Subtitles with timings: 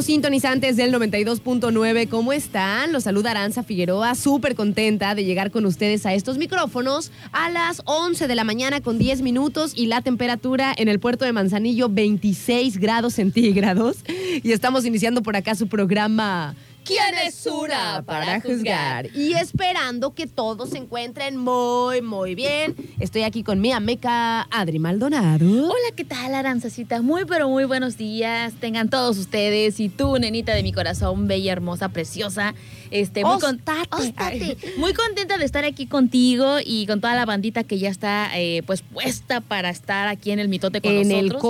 [0.00, 2.08] sintonizantes del 92.9.
[2.08, 2.92] ¿Cómo están?
[2.92, 7.82] Los saluda Aranza Figueroa, súper contenta de llegar con ustedes a estos micrófonos a las
[7.84, 11.90] 11 de la mañana con 10 minutos y la temperatura en el puerto de Manzanillo
[11.90, 13.98] 26 grados centígrados.
[14.42, 19.06] Y estamos iniciando por acá su programa ¿Quién es una para juzgar?
[19.14, 22.74] Y esperando que todos se encuentren muy, muy bien.
[22.98, 25.46] Estoy aquí con mi ameca Adri Maldonado.
[25.46, 27.00] Hola, ¿qué tal, Aranzacita?
[27.00, 28.54] Muy, pero muy buenos días.
[28.54, 32.54] Tengan todos ustedes y tú, nenita de mi corazón, bella, hermosa, preciosa.
[32.92, 34.56] Este, muy, con- Óstate.
[34.76, 38.62] muy contenta de estar aquí contigo y con toda la bandita que ya está eh,
[38.66, 41.40] pues puesta para estar aquí en el mitote con En el nosotros.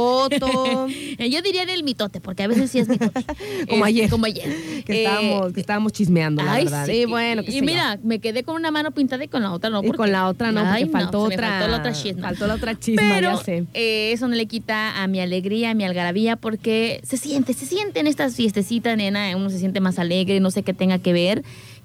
[0.41, 0.87] coto.
[0.89, 3.25] Eh, Yo diría en el mitote, porque a veces sí es mitote.
[3.69, 4.11] Como Eh, ayer.
[4.11, 4.45] Como ayer.
[4.87, 6.87] que, Eh, estábamos, que estábamos chismeando, la Ay, verdad.
[6.87, 6.93] sí.
[6.93, 9.71] Y bueno, que y mira, me quedé con una mano pintada y con la otra
[9.71, 9.83] no.
[9.83, 11.49] Y con la otra no, porque Ay, faltó otra.
[11.59, 12.23] faltó la otra chisma.
[12.29, 13.65] Faltó la otra chisma, Pero ya sé.
[13.75, 17.67] eh, eso no le quita a mi alegría, a mi algarabía, porque se siente, se
[17.67, 21.13] siente en estas fiestecitas, nena, uno se siente más alegre, no sé qué tenga que
[21.13, 21.32] ver,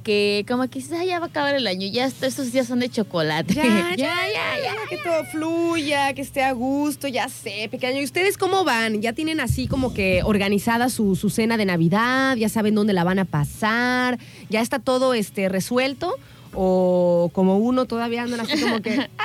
[0.03, 2.79] que como que "Ay, ya va a acabar el año, ya est- estos días son
[2.79, 3.53] de chocolate.
[3.55, 7.99] Ya, ya, ya, ya, que todo fluya, que esté a gusto, ya sé, pequeño.
[7.99, 9.01] ¿Y ustedes cómo van?
[9.01, 12.35] ¿Ya tienen así como que organizada su, su cena de Navidad?
[12.37, 14.17] ¿Ya saben dónde la van a pasar?
[14.49, 16.13] ¿Ya está todo este resuelto?
[16.53, 19.09] ¿O como uno todavía andan así como que...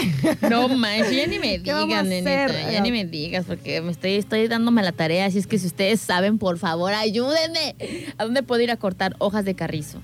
[0.50, 3.80] No manches, ya ni me ¿Qué vamos a digas, nenita, ya ni me digas, porque
[3.80, 7.74] me estoy, estoy dándome la tarea, así es que si ustedes saben, por favor, ayúdenme.
[8.18, 10.00] ¿A dónde puedo ir a cortar hojas de carrizo?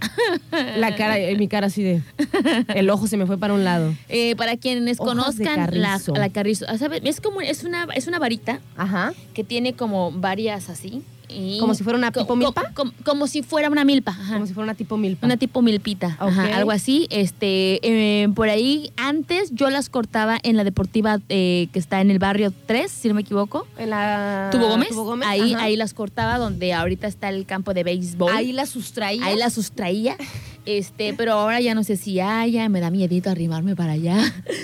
[0.76, 2.02] La cara, en mi cara así de...
[2.74, 3.94] El ojo se me fue para un lado.
[4.08, 6.14] Eh, para quienes Hojas conozcan la, carrizo.
[6.14, 7.00] la carrizo, ah, ¿sabe?
[7.04, 9.12] es como es una es una varita Ajá.
[9.32, 11.02] que tiene como varias así.
[11.28, 12.70] Y- ¿Como si fuera una tipo co- milpa?
[12.74, 14.12] com- como si fuera una milpa.
[14.12, 14.34] ajá.
[14.34, 15.26] Como si fuera una tipo milpa.
[15.26, 17.06] Una tipo milpita, ajá, algo así.
[17.10, 22.10] Este, eh, por ahí antes yo las cortaba en la deportiva eh, que está en
[22.10, 23.66] el barrio 3, si no me equivoco.
[23.78, 24.48] En la...
[24.52, 24.88] Tubo Gómez.
[24.90, 25.64] Tubo Gómez, ahí, ajá.
[25.64, 28.32] ahí las cortaba donde ahorita está el campo de béisbol.
[28.34, 29.24] Ahí la sustraía.
[29.24, 30.16] Ahí las sustraía.
[30.66, 34.16] Este, pero ahora ya no sé si haya, me da miedito arrimarme para allá.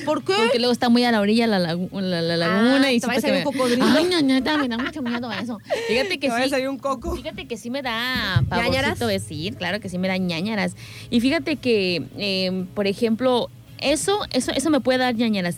[0.06, 0.32] ¿Por qué?
[0.34, 3.06] Porque luego está muy a la orilla la, lagu- la, la laguna Ah, y ¿te
[3.06, 3.84] va a salir un cocodrilo?
[3.84, 5.58] Ay, no, neta, me da mucho miedo eso.
[5.88, 6.50] Fíjate que Te a sí.
[6.50, 7.14] salir un coco.
[7.14, 10.74] Fíjate que sí me da pavorcito decir, claro que sí me da ñañaras.
[11.10, 15.56] Y fíjate que, eh, por ejemplo, eso, eso, eso me puede dar ñañaras.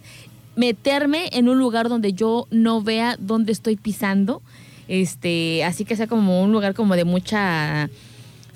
[0.56, 4.42] Meterme en un lugar donde yo no vea dónde estoy pisando.
[4.88, 7.88] Este, así que sea como un lugar como de mucha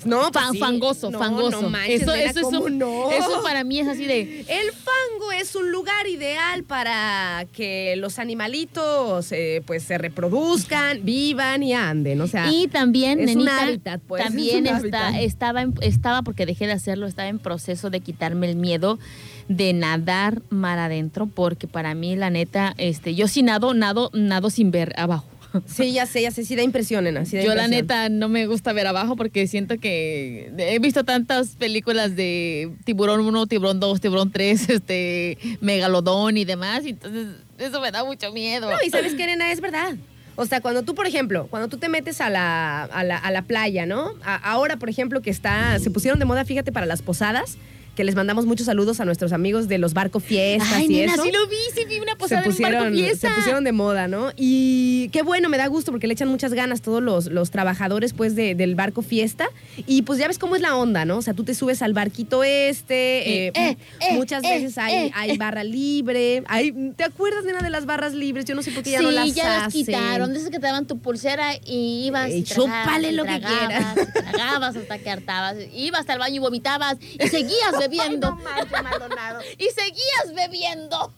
[0.05, 0.59] No, pues fan- sí.
[0.59, 1.61] fangoso, No, fangoso.
[1.61, 3.11] No manches, eso, nena, eso, es ¿cómo un- no?
[3.11, 8.19] eso para mí es así de El fango es un lugar ideal para que los
[8.19, 12.21] animalitos eh, pues se reproduzcan, vivan y anden.
[12.21, 15.21] O sea, Y también, es un nenita, hábitat, pues, también es un está, hábitat.
[15.23, 18.99] estaba, estaba, porque dejé de hacerlo, estaba en proceso de quitarme el miedo
[19.47, 24.49] de nadar mar adentro, porque para mí, la neta, este, yo sí nado, nado, nado
[24.49, 25.25] sin ver abajo.
[25.65, 27.25] Sí, ya sé, ya sé, sí da impresión, nena.
[27.25, 31.03] sí da Yo la neta no me gusta ver abajo porque siento que he visto
[31.03, 37.27] tantas películas de tiburón 1, tiburón 2, tiburón 3, este, megalodón y demás, y entonces
[37.57, 38.69] eso me da mucho miedo.
[38.69, 39.95] No, y sabes qué, nena, es verdad.
[40.39, 43.31] O sea, cuando tú, por ejemplo, cuando tú te metes a la, a la, a
[43.31, 44.11] la playa, ¿no?
[44.23, 47.57] A- ahora, por ejemplo, que está, se pusieron de moda, fíjate, para las posadas,
[47.97, 51.15] que les mandamos muchos saludos a nuestros amigos de los barco fiestas Ay, y nena,
[51.15, 51.23] eso.
[51.23, 53.29] sí lo vi, sí vi una se posada en barco pusieron, fiesta.
[53.29, 54.31] se pusieron de moda, ¿no?
[54.37, 58.13] Y qué bueno, me da gusto porque le echan muchas ganas todos los, los trabajadores
[58.13, 59.49] pues de- del barco fiesta.
[59.87, 61.17] Y pues ya ves cómo es la onda, ¿no?
[61.17, 65.35] O sea, tú te subes al barquito este, eh, Eh, eh, muchas veces hay, hay
[65.37, 66.43] barra libre.
[66.47, 68.45] Hay, ¿Te acuerdas, nena, de las barras libres?
[68.45, 69.85] Yo no sé por qué ya sí, no las ya las hacen.
[69.85, 70.33] quitaron.
[70.33, 73.95] De esas que te daban tu pulsera y ibas y tragabas, y lo que quieras.
[73.97, 75.55] y tragabas hasta que hartabas.
[75.75, 78.37] Ibas el baño y vomitabas y seguías bebiendo.
[79.57, 81.13] y seguías bebiendo.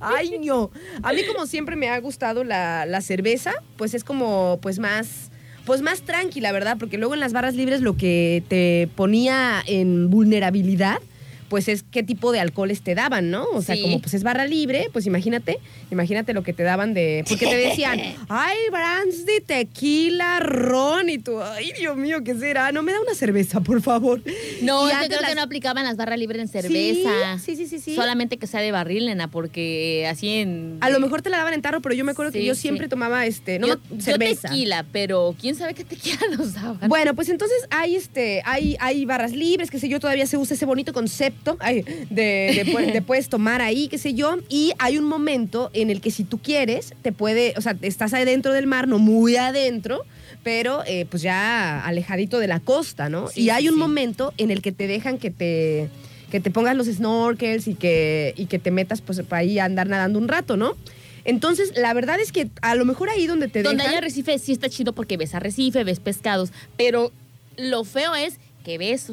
[0.00, 0.70] Ay, no.
[1.02, 5.30] A mí como siempre me ha gustado la, la cerveza, pues es como pues más
[5.66, 6.76] pues más tranquila, ¿verdad?
[6.78, 11.00] Porque luego en las barras libres lo que te ponía en vulnerabilidad
[11.50, 13.44] pues es qué tipo de alcoholes te daban, ¿no?
[13.52, 13.82] O sea, Sí.
[13.82, 15.58] como pues es barra libre, pues imagínate,
[15.90, 17.24] imagínate lo que te daban de...
[17.28, 22.70] Porque te decían, ay, brandy, tequila, ron, y tú, ay, Dios mío, ¿qué será?
[22.72, 24.22] No, me da una cerveza, por favor.
[24.62, 27.38] No, Y antes creo que no aplicaban las barras libres en cerveza.
[27.44, 27.94] Sí, sí, sí, sí.
[27.96, 30.78] Solamente que sea de barril, nena, porque así en...
[30.80, 32.86] A lo mejor te la daban en tarro, pero yo me acuerdo que yo siempre
[32.86, 34.48] tomaba este, no, yo, no, yo cerveza.
[34.48, 36.88] tequila, pero quién sabe qué tequila nos daban.
[36.88, 40.54] Bueno, pues entonces hay este, hay, hay barras libres, qué sé yo, todavía se usa
[40.54, 44.72] ese bonito concepto ay, de, de, pu- de puedes tomar ahí, qué sé yo, y
[44.78, 48.52] hay un momento en el que si tú quieres, te puede, o sea, estás adentro
[48.52, 50.04] del mar, no muy adentro,
[50.42, 53.28] pero eh, pues ya alejadito de la costa, ¿no?
[53.28, 53.80] Sí, y hay un sí.
[53.80, 55.88] momento en el que te dejan que te
[56.30, 59.64] que te pongas los snorkels y que, y que te metas pues para ahí a
[59.64, 60.76] andar nadando un rato, ¿no?
[61.24, 64.38] Entonces, la verdad es que a lo mejor ahí donde te Donde dejan- hay arrecife
[64.38, 67.10] sí está chido porque ves arrecife, ves pescados, pero
[67.56, 69.10] lo feo es que ves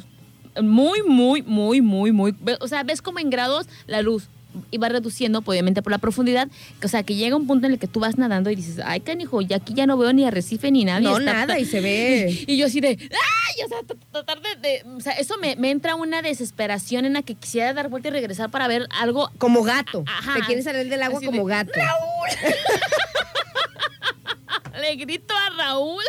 [0.62, 4.30] muy, muy, muy, muy, muy, o sea, ves como en grados la luz
[4.72, 6.48] y va reduciendo, pues, obviamente por la profundidad,
[6.84, 9.02] o sea, que llega un punto en el que tú vas nadando y dices, ay,
[9.02, 11.00] canijo, ya aquí ya no veo ni arrecife ni nada.
[11.00, 12.46] y No, nada, y se ve.
[12.48, 13.64] Y yo así de, ¡ay!
[13.66, 13.78] O sea,
[14.12, 17.90] tratar de, o sea, eso me, me entra una desesperación en la que quisiera dar
[17.90, 20.04] vuelta y regresar para ver algo Como gato.
[20.08, 20.36] Ajá.
[20.36, 21.72] Te quieres salir del agua como gato.
[24.82, 26.04] Le grito a Raúl.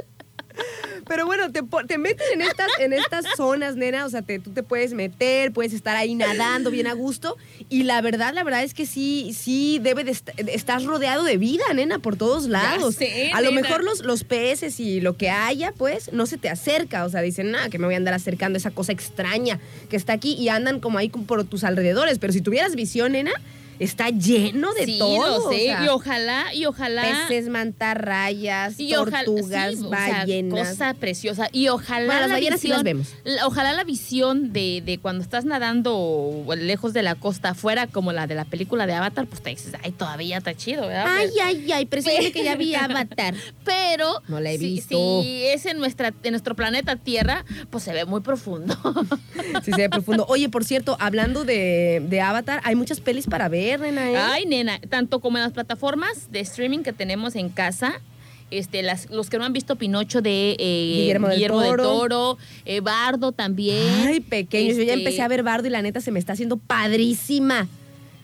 [1.07, 4.05] Pero bueno, te, te metes en estas, en estas zonas, nena.
[4.05, 7.37] O sea, te- tú te puedes meter, puedes estar ahí nadando bien a gusto.
[7.71, 11.39] Y la verdad, la verdad es que sí, sí debe de est- estás rodeado de
[11.39, 12.97] vida, nena, por todos lados.
[12.97, 16.51] sé, a lo mejor los, los peces y lo que haya, pues, no se te
[16.51, 17.05] acerca.
[17.07, 19.59] O sea, dicen, nada, que me voy a andar acercando a esa cosa extraña
[19.89, 22.19] que está aquí y andan como ahí por tus alrededores.
[22.19, 23.33] Pero si tuvieras visión, nena,
[23.79, 25.27] está lleno de sí, todo.
[25.27, 25.57] lo sé.
[25.57, 27.27] o sea, y ojalá, y ojalá.
[27.29, 30.69] peces, mantarrayas, y ojalá- tortugas, sí, o sea, ballenas.
[30.71, 31.49] cosa preciosa.
[31.53, 33.09] Y ojalá Bueno, las la ballenas sí las vemos.
[33.25, 38.13] la- ojalá la visión de, de cuando estás nadando lejos de la costa fuera como
[38.13, 41.07] la de la película de Avatar, pues te dices, ay, todavía está chido, ¿verdad?
[41.09, 43.35] Ay, Pero- ay, ay, presume que ya vi Avatar.
[43.65, 45.23] pero No la he si- visto.
[45.23, 48.77] Si, es en nuestra en nuestro planeta Tierra, pues se ve muy profundo.
[49.65, 50.25] Sí, se ve profundo.
[50.29, 54.11] Oye, por cierto, hablando de, de Avatar, hay muchas pelis para ver, nena.
[54.11, 54.17] ¿eh?
[54.17, 58.01] Ay, nena, tanto como en las plataformas de streaming que tenemos en casa.
[58.51, 61.83] Este, las, los que no han visto Pinocho de eh, Guillermo del Toro.
[61.83, 64.07] Toro, eh, Bardo también.
[64.07, 64.77] Ay, pequeños.
[64.79, 67.69] Yo ya Este- empecé a ver Bardo y la neta se me está haciendo padrísima.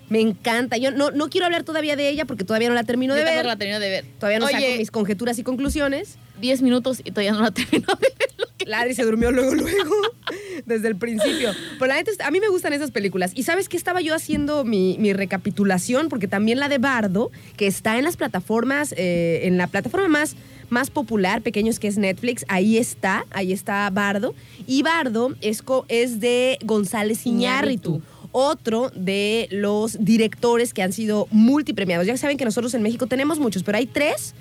[0.09, 0.77] Me encanta.
[0.79, 3.25] Yo no, no quiero hablar todavía de ella porque todavía no la termino Yo de
[3.25, 3.45] ver.
[3.47, 4.05] la termino de ver.
[4.19, 6.17] Todavía no saco mis conjeturas y conclusiones.
[6.41, 8.24] 10 minutos y todavía no la termino de ver.
[8.67, 9.95] Ladri se durmió luego, luego,
[10.67, 11.51] desde el principio.
[11.79, 13.33] Pero la neta, a mí me gustan esas películas.
[13.35, 17.67] Y sabes que estaba yo haciendo mi, mi recapitulación, porque también la de Bardo, que
[17.67, 20.37] está en las plataformas, eh, en la plataforma más,
[20.71, 24.35] más popular, pequeños, que es Netflix, ahí está, ahí está Bardo.
[24.67, 27.91] Y Bardo es, co- es de González Iñárritu.
[27.97, 28.15] Iñárritu.
[28.37, 32.05] Otro de los directores que han sido multipremiados.
[32.07, 34.35] Ya saben que nosotros en México tenemos muchos, pero hay tres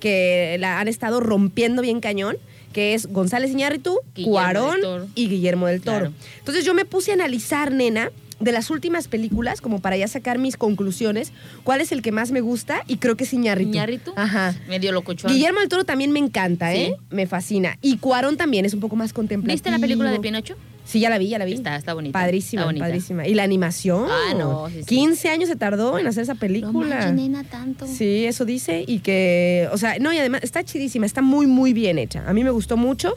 [0.00, 2.36] que la han estado rompiendo bien cañón,
[2.74, 6.10] que es González Iñárritu, Guillermo Cuarón y Guillermo del Toro.
[6.10, 6.12] Claro.
[6.40, 8.10] Entonces yo me puse a analizar, nena,
[8.40, 11.32] de las últimas películas, como para ya sacar mis conclusiones,
[11.62, 13.70] cuál es el que más me gusta y creo que es Iñárritu.
[13.70, 14.12] Iñárritu.
[14.16, 14.54] Ajá.
[14.68, 15.32] Medio locochón.
[15.32, 16.78] Guillermo del Toro también me encanta, Sí.
[16.78, 16.96] ¿eh?
[17.10, 17.78] Me fascina.
[17.80, 19.54] Y Cuarón también es un poco más contemplativo.
[19.54, 20.56] ¿Viste la película de Pinocho?
[20.84, 21.54] Sí, ya la vi, ya la vi.
[21.54, 22.18] Está, está bonita.
[22.18, 22.84] Padrísima, Está bonita.
[22.86, 23.26] padrísima.
[23.26, 24.06] Y la animación.
[24.08, 24.84] Ah, no, sí, sí.
[24.84, 26.96] 15 años se tardó en hacer esa No película.
[26.96, 27.86] manches, nena, tanto.
[27.86, 28.84] Sí, eso dice.
[28.86, 32.22] Y que, o sea, no, y además está chidísima, está muy, muy bien hecha.
[32.28, 33.14] A mí me gustó mucho,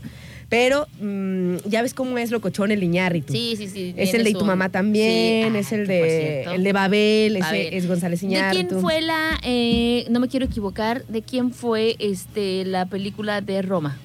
[0.47, 3.33] pero mm, ya ves cómo es locochón el Iñárritu.
[3.33, 3.93] Sí, sí, sí.
[3.97, 6.73] Es el de su- tu mamá también, Sí, es ah, el por de, el de
[6.73, 8.67] Babel, es González ¿De Iñárritu.
[8.69, 13.61] quién fue la, eh, no me quiero equivocar, de quién fue este la película de
[13.61, 13.99] Roma?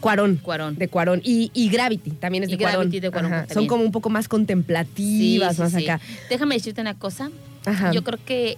[0.00, 0.36] Cuarón.
[0.36, 0.76] Cuarón.
[0.76, 1.20] De Cuarón.
[1.24, 2.80] Y, y Gravity también es Y de Cuarón.
[2.80, 5.88] Gravity de Cuarón Son como un poco más contemplativas, Sí, más sí.
[5.88, 6.00] acá.
[6.28, 7.30] Déjame decirte una cosa.
[7.66, 7.92] Ajá.
[7.92, 8.56] Yo creo que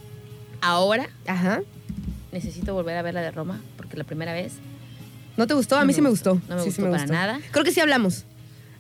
[0.61, 1.61] ahora Ajá.
[2.33, 4.55] necesito volver a ver la de Roma, porque la primera vez
[5.37, 5.77] ¿No te gustó?
[5.77, 6.41] A mí me sí me gustó.
[6.49, 7.41] No me gustó para nada.
[7.53, 8.25] Creo que sí hablamos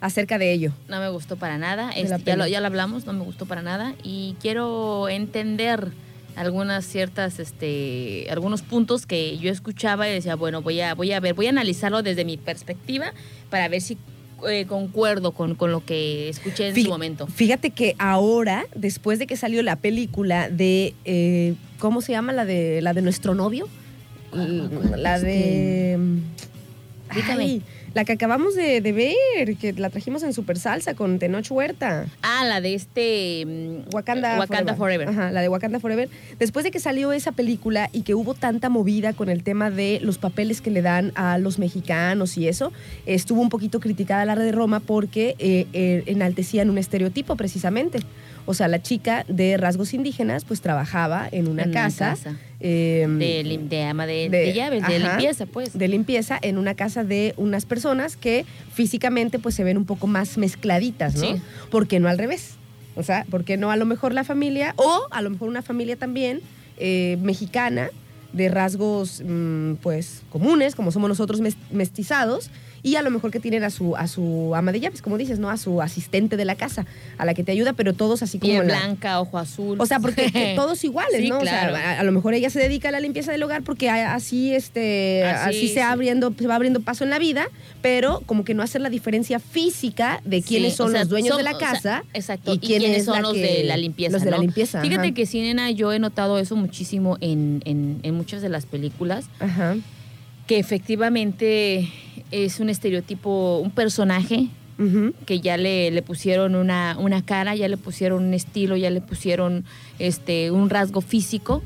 [0.00, 0.73] acerca de ello.
[0.88, 1.90] no me gustó para nada.
[1.92, 3.95] Este, ya, lo, ya lo hablamos, no me gustó para nada.
[4.02, 5.92] Y quiero entender
[6.36, 11.20] algunas ciertas, este, algunos puntos que yo escuchaba y decía, bueno, voy a, voy a
[11.20, 13.12] ver, voy a analizarlo desde mi perspectiva
[13.50, 13.98] para ver si
[14.48, 17.26] eh, concuerdo con, con lo que escuché en Fí- su momento.
[17.26, 22.44] Fíjate que ahora, después de que salió la película de eh, ¿cómo se llama la
[22.44, 23.68] de la de nuestro novio?
[24.30, 25.02] ¿Cuál, cuál?
[25.02, 25.98] La de
[27.14, 27.42] Dígame.
[27.44, 27.62] Ay,
[27.94, 32.06] la que acabamos de, de ver, que la trajimos en Super Salsa con Tenoch Huerta.
[32.22, 33.44] Ah, la de este...
[33.46, 35.08] mm, Wakanda, Wakanda Forever.
[35.08, 36.08] Ajá, la de Wakanda Forever.
[36.38, 39.99] Después de que salió esa película y que hubo tanta movida con el tema de
[40.02, 42.72] los papeles que le dan a los mexicanos y eso,
[43.06, 48.00] estuvo un poquito criticada la red de Roma porque eh, eh, enaltecían un estereotipo precisamente.
[48.44, 52.11] O sea, la chica de rasgos indígenas pues trabajaba en una En una casa.
[52.11, 52.37] casa.
[52.61, 55.78] eh, De, lim- de ama de, de- de llaves, de limpieza, pues.
[55.78, 60.06] de limpieza en una casa de unas personas que físicamente pues se ven un poco
[60.06, 61.20] más mezcladitas, ¿no?
[61.37, 61.42] Sí.
[61.70, 62.54] ¿Por qué no al revés?
[62.96, 65.62] O sea, ¿por qué no a lo mejor la familia o a lo mejor una
[65.62, 66.40] familia también
[66.78, 67.88] eh, mexicana
[68.32, 72.50] de rasgos mm, pues comunes, como somos nosotros mestizados,
[72.82, 75.38] y a lo mejor que tienen a su, a su ama de llaves, como dices,
[75.38, 75.50] ¿no?
[75.50, 76.84] A su asistente de la casa,
[77.16, 78.60] a la que te ayuda, pero todos así como...
[78.62, 79.80] blanca, ojo azul.
[79.80, 81.38] O sea, porque todos iguales, ¿no?
[81.38, 84.52] O sea, a, lo mejor ella se dedica a la limpieza del hogar porque así,
[84.52, 87.46] este, así, se, abriendo, se va abriendo paso en la vida,
[87.82, 91.56] pero como que no hacer la diferencia física de quiénes son los dueños de la
[91.56, 94.12] casa exacto, y, quiénes, son los de la limpieza.
[94.12, 94.80] Los de la limpieza.
[94.80, 98.66] Fíjate que sí, nena, yo he notado eso muchísimo en, en, en muchas de las
[98.66, 99.26] películas.
[99.38, 99.76] Ajá.
[100.48, 101.88] Que efectivamente
[102.32, 104.48] es un estereotipo, un personaje
[105.26, 109.00] que ya le, le pusieron una, una, cara, ya le pusieron un estilo, ya le
[109.00, 109.64] pusieron
[110.00, 111.62] este, un rasgo físico.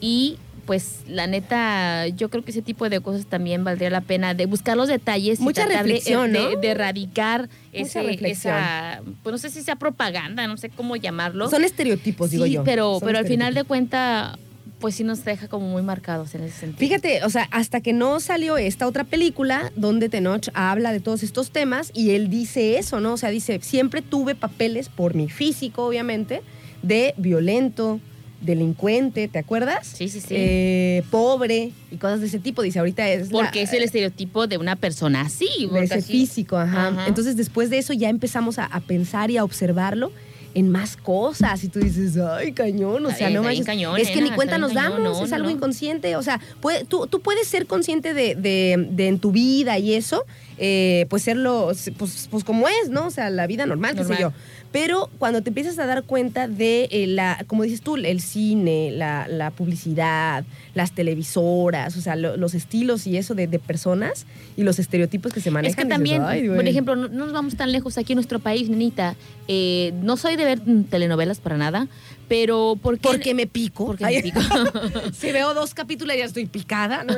[0.00, 4.34] Y pues la neta, yo creo que ese tipo de cosas también valdría la pena
[4.34, 9.38] de buscar los detalles Mucha y tratar reflexión, de, de, erradicar ese, esa, pues no
[9.38, 11.48] sé si sea propaganda, no sé cómo llamarlo.
[11.48, 12.64] Son estereotipos, digo yo.
[12.64, 14.36] Pero, pero al final de cuenta
[14.78, 16.78] pues sí nos deja como muy marcados en ese sentido.
[16.78, 21.22] Fíjate, o sea, hasta que no salió esta otra película donde Tenoch habla de todos
[21.22, 23.14] estos temas y él dice eso, ¿no?
[23.14, 26.42] O sea, dice, siempre tuve papeles por mi físico, obviamente,
[26.82, 28.00] de violento,
[28.40, 29.86] delincuente, ¿te acuerdas?
[29.86, 30.34] Sí, sí, sí.
[30.36, 32.60] Eh, pobre y cosas de ese tipo.
[32.60, 33.30] Dice, ahorita es.
[33.30, 35.68] Porque es el estereotipo de una persona así.
[35.72, 37.06] De ese físico, ajá.
[37.06, 40.12] Entonces, después de eso, ya empezamos a, a, pensar y a observarlo
[40.56, 41.62] en más cosas.
[41.64, 43.52] Y tú dices, ay, cañón, o sea, no más.
[43.52, 46.16] es que ni cuenta nos damos, es algo inconsciente.
[46.16, 46.40] O sea,
[46.88, 50.24] tú, tú, puedes ser consciente de, de, en tu vida y eso,
[50.56, 53.08] eh, pues serlo, pues, pues como es, ¿no?
[53.08, 54.32] O sea, la vida normal, qué sé yo.
[54.72, 58.90] Pero cuando te empiezas a dar cuenta de eh, la, como dices tú, el cine,
[58.92, 60.44] la, publicidad,
[60.76, 64.26] las televisoras, o sea, los estilos y eso de, personas
[64.58, 65.70] y los estereotipos que se manejan.
[65.70, 69.16] Es que también, por ejemplo, no, nos vamos tan lejos aquí en nuestro país, nenita.
[69.48, 71.88] Eh, no soy de ver telenovelas para nada,
[72.28, 73.08] pero ¿por qué?
[73.08, 73.86] Porque me pico.
[73.86, 74.38] Porque me pico.
[75.18, 77.04] si veo dos capítulos ya estoy picada.
[77.04, 77.14] ¿no?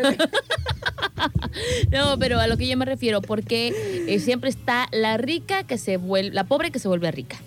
[2.20, 3.74] pero a lo que yo me refiero, porque
[4.06, 7.38] eh, siempre está la rica que se vuelve, la pobre que se vuelve rica.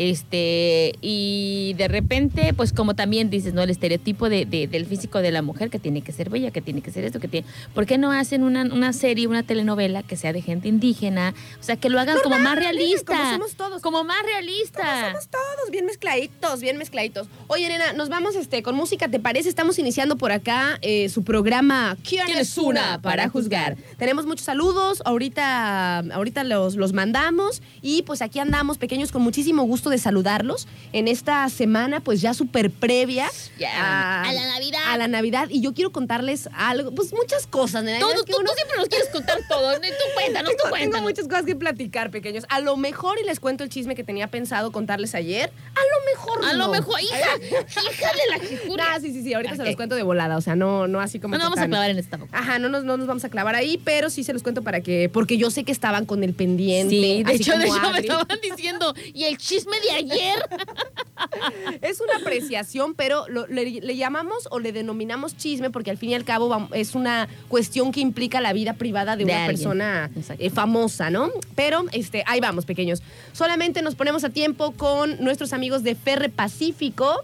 [0.00, 3.60] Este, y de repente, pues como también dices, ¿no?
[3.60, 6.80] El estereotipo de, del físico de la mujer que tiene que ser bella, que tiene
[6.80, 7.46] que ser esto, que tiene.
[7.74, 11.34] ¿Por qué no hacen una, una serie, una telenovela que sea de gente indígena?
[11.60, 13.14] O sea, que lo hagan como más realista.
[13.14, 13.82] Como somos todos.
[13.82, 14.80] Como más realista.
[14.80, 17.28] Como somos todos, bien mezcladitos, bien mezcladitos.
[17.48, 19.50] Oye, nena, nos vamos este, con música, ¿te parece?
[19.50, 23.76] Estamos iniciando por acá eh, su programa ¿Quién, es una para juzgar?
[23.98, 29.64] Tenemos muchos saludos, ahorita, ahorita los, los mandamos y pues aquí andamos pequeños con muchísimo
[29.64, 33.28] gusto de saludarlos en esta semana, pues ya súper previa
[33.74, 34.80] a, la Navidad.
[34.88, 35.48] A la Navidad.
[35.50, 37.84] Y yo quiero contarles algo, pues muchas cosas.
[37.98, 39.74] Todo, tú, siempre nos quieres contar todo.
[39.80, 40.94] Tú cuéntanos, tú cuéntanos.
[40.94, 42.44] Tengo muchas cosas que platicar, pequeños.
[42.48, 46.04] A lo mejor, y les cuento el chisme que tenía pensado contarles ayer, a lo
[46.12, 48.84] mejor A lo mejor, hija, hija de la jicura.
[48.90, 51.18] Ah, sí, sí, sí, ahorita se los cuento de volada, o sea, no, no así
[51.18, 53.28] como No nos vamos a clavar en esta Ajá, no nos, no nos vamos a
[53.28, 56.22] clavar ahí, pero sí se los cuento para que, porque yo sé que estaban con
[56.22, 56.90] el pendiente.
[56.90, 60.38] Sí, de hecho, de hecho me estaban diciendo, y el chisme de ayer.
[61.82, 66.24] es una apreciación, pero le, llamamos o le denominamos chisme porque al fin y al
[66.24, 71.30] cabo es una cuestión que implica la vida privada de, una persona eh, famosa, ¿no?
[71.54, 73.02] Pero este, ahí vamos, pequeños.
[73.32, 77.22] Solamente nos ponemos a tiempo con nuestros amigos de Ferre Pacífico.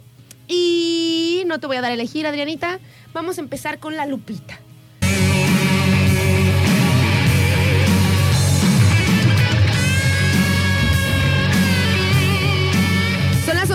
[0.49, 2.79] Y no te voy a dar a elegir, Adrianita.
[3.13, 4.61] Vamos a empezar con la Lupita.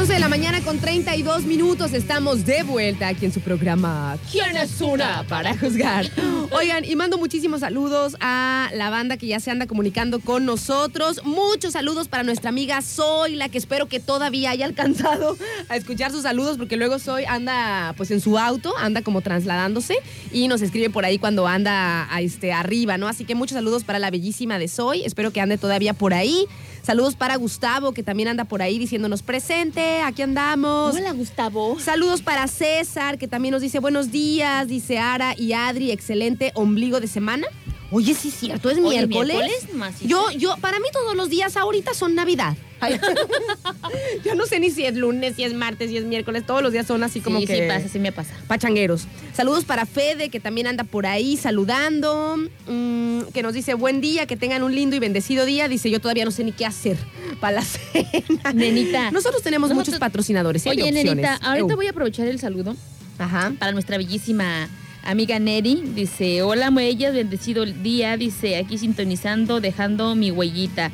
[0.07, 1.93] De la mañana con 32 minutos.
[1.93, 6.07] Estamos de vuelta aquí en su programa ¿Quién es una para juzgar?
[6.51, 11.21] Oigan, y mando muchísimos saludos a la banda que ya se anda comunicando con nosotros.
[11.23, 15.37] Muchos saludos para nuestra amiga Soy, la que espero que todavía haya alcanzado
[15.69, 19.97] a escuchar sus saludos, porque luego Soy anda pues en su auto, anda como trasladándose
[20.31, 23.07] y nos escribe por ahí cuando anda este, arriba, ¿no?
[23.07, 25.03] Así que muchos saludos para la bellísima de Soy.
[25.03, 26.47] Espero que ande todavía por ahí.
[26.83, 30.95] Saludos para Gustavo, que también anda por ahí diciéndonos presente, aquí andamos.
[30.95, 31.79] Hola, Gustavo.
[31.79, 36.99] Saludos para César, que también nos dice buenos días, dice Ara y Adri, excelente ombligo
[36.99, 37.45] de semana.
[37.91, 39.67] Oye, sí es cierto, es miércoles.
[40.01, 42.55] yo, yo, para mí todos los días ahorita son Navidad.
[44.25, 46.45] Yo no sé ni si es lunes, si es martes, si es miércoles.
[46.45, 47.45] Todos los días son así como que.
[47.45, 48.33] Sí, pasa, sí me pasa.
[48.47, 49.05] Pachangueros.
[49.33, 52.37] Saludos para Fede, que también anda por ahí saludando.
[52.67, 55.67] Mm, que nos dice buen día, que tengan un lindo y bendecido día.
[55.67, 56.97] Dice, yo todavía no sé ni qué hacer
[57.39, 58.53] para la cena.
[58.53, 59.11] Nenita.
[59.11, 60.65] Nosotros tenemos muchos patrocinadores.
[60.65, 60.71] ¿eh?
[60.71, 62.75] Oye, nenita, ahorita voy a aprovechar el saludo.
[63.19, 63.53] Ajá.
[63.59, 64.67] Para nuestra bellísima
[65.03, 65.81] amiga Neri.
[65.95, 68.17] Dice, hola, muellas, bendecido día.
[68.17, 70.91] Dice, aquí sintonizando, dejando mi huellita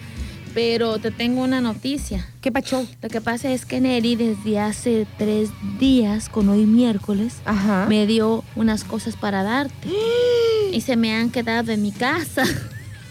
[0.53, 2.27] Pero te tengo una noticia.
[2.41, 2.85] ¿Qué pacho?
[3.01, 5.49] Lo que pasa es que Neri desde hace tres
[5.79, 7.85] días, con hoy miércoles, Ajá.
[7.87, 9.89] me dio unas cosas para darte.
[10.71, 12.43] y se me han quedado en mi casa.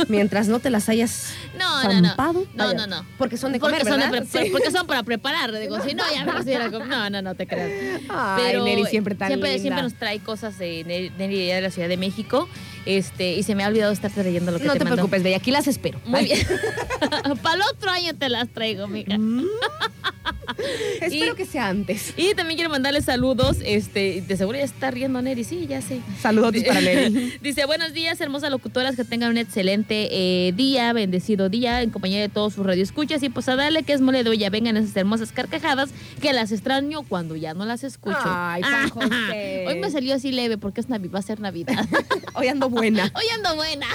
[0.09, 2.15] Mientras no te las hayas No, no, no.
[2.17, 3.07] No, Vaya, no, no.
[3.19, 4.51] Porque son de comer, porque, son de Sí.
[4.51, 5.53] porque son para preparar.
[5.59, 6.87] Digo, si no, ya me hubiera comido.
[6.87, 8.03] No, no, no te creas.
[8.09, 9.63] Ay, Neri siempre tan siempre, linda.
[9.63, 12.49] siempre nos trae cosas de Neri, Neri de de la Ciudad de México.
[12.85, 15.51] Este, y se me ha olvidado estar leyendo lo que No te preocupes, Bella, aquí
[15.51, 16.01] las espero.
[16.05, 16.25] Muy Ay.
[16.27, 16.47] bien.
[17.43, 19.19] Para el otro año te las traigo, mija.
[19.19, 19.45] Mm.
[21.01, 22.15] Espero Y- que sea antes.
[22.17, 23.59] Y también quiero mandarle saludos.
[23.65, 26.01] Este, de seguro ya está riendo Neri, sí, ya sé.
[26.21, 27.35] Saludos para Neri.
[27.43, 32.21] Dice, buenos días, hermosas locutoras, que tengan un excelente eh, día, bendecido día, en compañía
[32.21, 33.23] de todos sus radioescuchas.
[33.23, 36.53] Y pues a darle que es mole de olla, vengan esas hermosas carcajadas, que las
[36.53, 38.17] extraño cuando ya no las escucho.
[38.25, 39.65] Ay, Juan José.
[39.69, 41.87] Hoy me salió así leve porque es Navi- va a ser Navidad.
[42.35, 43.11] Hoy ando buena.
[43.15, 43.87] Hoy ando buena.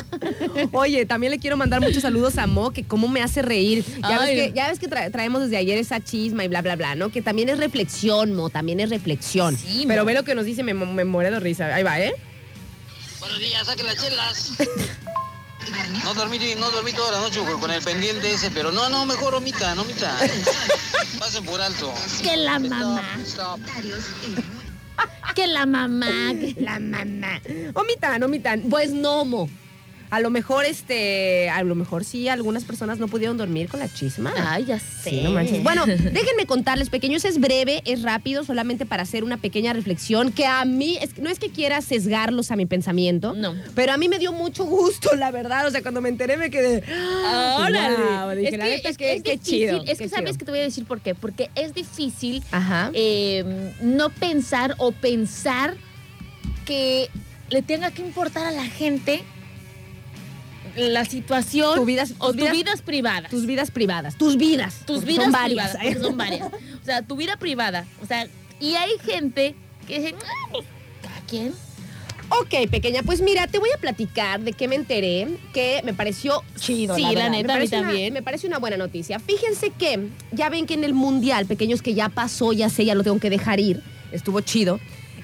[0.72, 3.84] Oye, también le quiero mandar muchos saludos a Mo, que cómo me hace reír.
[4.02, 4.36] Ya Ay.
[4.36, 6.96] ves que, ya ves que tra- traemos desde ayer esa chisma y bla, bla, bla,
[6.96, 7.10] ¿no?
[7.10, 9.58] Que también es reflexión, Mo, también es reflexión.
[9.58, 10.08] Sí, Pero Mo.
[10.08, 11.74] ve lo que nos dice, me, me muere de risa.
[11.74, 12.14] Ahí va, ¿eh?
[13.20, 14.52] Buenos días, saquen las chelas.
[16.04, 19.06] No dormí, no dormí toda la noche con- con el pendiente ese, pero no, no,
[19.06, 20.18] mejor omita, no omita.
[21.20, 21.94] Pasen por alto.
[22.24, 23.60] Que la mamá, stop.
[25.36, 26.08] que la mamá.
[26.34, 27.40] que- La mamá.
[27.76, 28.62] Omitan, omitan.
[28.70, 29.50] Pues no, Mo.
[30.12, 33.88] A lo mejor, este, a lo mejor sí, algunas personas no pudieron dormir con la
[33.88, 34.34] chisma.
[34.38, 35.10] Ay, ya sé.
[35.10, 35.64] Sí, no manches.
[35.64, 40.46] Bueno, déjenme contarles, pequeños, es breve, es rápido, solamente para hacer una pequeña reflexión que
[40.46, 43.56] a mí, es, que- no es que quiera sesgarlos a mi pensamiento, No.
[43.74, 45.66] pero a mí me dio mucho gusto, la verdad.
[45.68, 46.84] O sea, cuando me enteré me quedé.
[47.58, 47.96] Órale.
[47.96, 49.40] Wow, dije, es la que, neta, es, difícil.
[49.42, 50.38] chido, Es que sabes chido.
[50.40, 51.16] que te voy a decir por qué.
[51.16, 52.92] Porque es difícil Ajá.
[52.94, 55.76] eh, no pensar o pensar
[56.66, 57.10] que
[57.50, 59.24] le tenga que importar a la gente
[60.76, 63.30] la situación Tu vidas- o tus vidas- vidas privadas.
[63.32, 64.80] tus vidas privadas, tus vidas.
[64.86, 65.72] tus vidas son varias.
[65.72, 66.48] privadas, porque son varias.
[66.82, 67.86] O sea, tu vida privada.
[68.02, 68.28] O sea,
[68.60, 69.56] y hay gente
[69.88, 70.66] que dice, "Ah, pues,
[71.02, 71.54] cada quien.
[72.30, 76.42] Ok, pequeña, pues mira, te voy a platicar de qué me enteré, que me pareció
[76.58, 76.96] chido.
[76.96, 78.14] Sí, la neta, me a mí una- también.
[78.14, 79.20] me parece una buena noticia.
[79.20, 82.96] Fíjense que ya ven que en el Mundial, pequeños, que ya pasó, ya sé, ya
[82.96, 84.80] lo tengo que dejar ir, estuvo chido.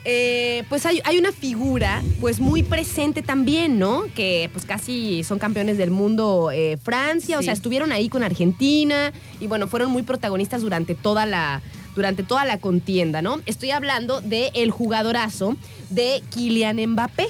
[0.10, 4.06] Eh, pues hay, hay una figura pues muy presente también, ¿no?
[4.16, 9.12] Que pues casi son campeones del mundo eh, Francia, o sea, estuvieron ahí con Argentina
[9.42, 11.62] y bueno, fueron muy protagonistas durante toda la,
[11.94, 13.42] durante toda la contienda, ¿no?
[13.46, 15.58] Estoy hablando del el jugadorazo
[15.90, 17.28] de Kylian Mbappé.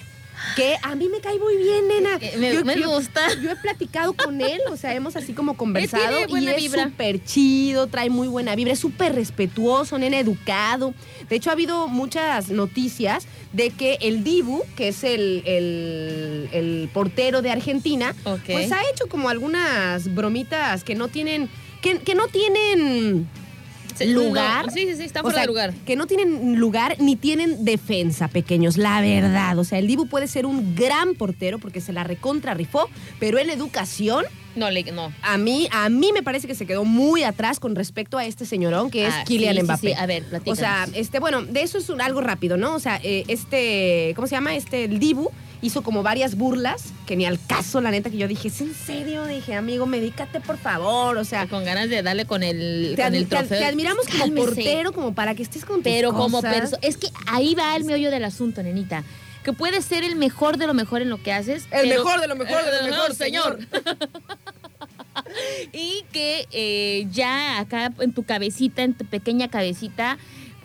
[0.56, 2.18] Que a mí me cae muy bien, nena.
[2.38, 3.22] Me- me gusta.
[3.42, 6.04] Yo he platicado con él, o sea, hemos así como conversado.
[6.42, 10.94] y es súper chido, trae muy buena vibra, es súper respetuoso, nena, educado.
[11.30, 16.90] De hecho, ha habido muchas noticias de que el Dibu, que es el, el- el
[16.94, 18.16] portero de Argentina,
[18.54, 21.50] pues ha hecho como algunas bromitas que no tienen,
[21.82, 23.28] que, que no tienen
[24.06, 24.66] lugar.
[24.68, 25.74] No, sí, sí, sí, está o fuera sea, de lugar.
[25.86, 29.58] Que no tienen lugar ni tienen defensa, pequeños, la verdad.
[29.60, 33.40] O sea, el Dibu puede ser un gran portero porque se la recontra rifó, pero
[33.40, 35.12] en educación, No, le, no.
[35.22, 38.46] a mí, a mí me parece que se quedó muy atrás con respecto a este
[38.46, 39.88] señorón que es Ah, Kylian sí, Mbappé.
[39.90, 39.94] sí.
[39.94, 40.40] A ver, O sea,
[40.86, 40.90] platícanos.
[40.96, 42.74] este, bueno, de eso es un- algo rápido, ¿no?
[42.76, 44.56] O sea, eh, este, ¿cómo se llama?
[44.56, 45.30] Este, el Dibu
[45.62, 48.74] hizo como varias burlas, que ni al caso, la neta, que yo dije, ¿es en
[48.74, 49.26] serio?
[49.26, 51.18] Dije, amigo, medícate, por favor.
[51.18, 53.60] O sea, con ganas de darle con el, te, con el trofeo.
[53.60, 54.46] te admiramos como Cálmese.
[54.48, 56.78] portero, como para que estés con tus Pero como persona.
[56.82, 59.04] Es que ahí va el meollo del asunto, nenita.
[59.44, 61.64] Que puedes ser el mejor de lo mejor en lo que haces.
[61.72, 63.60] El pero- mejor de lo mejor de lo mejor, señor.
[65.74, 70.18] y que eh, ya acá en tu cabecita, en tu pequeña cabecita,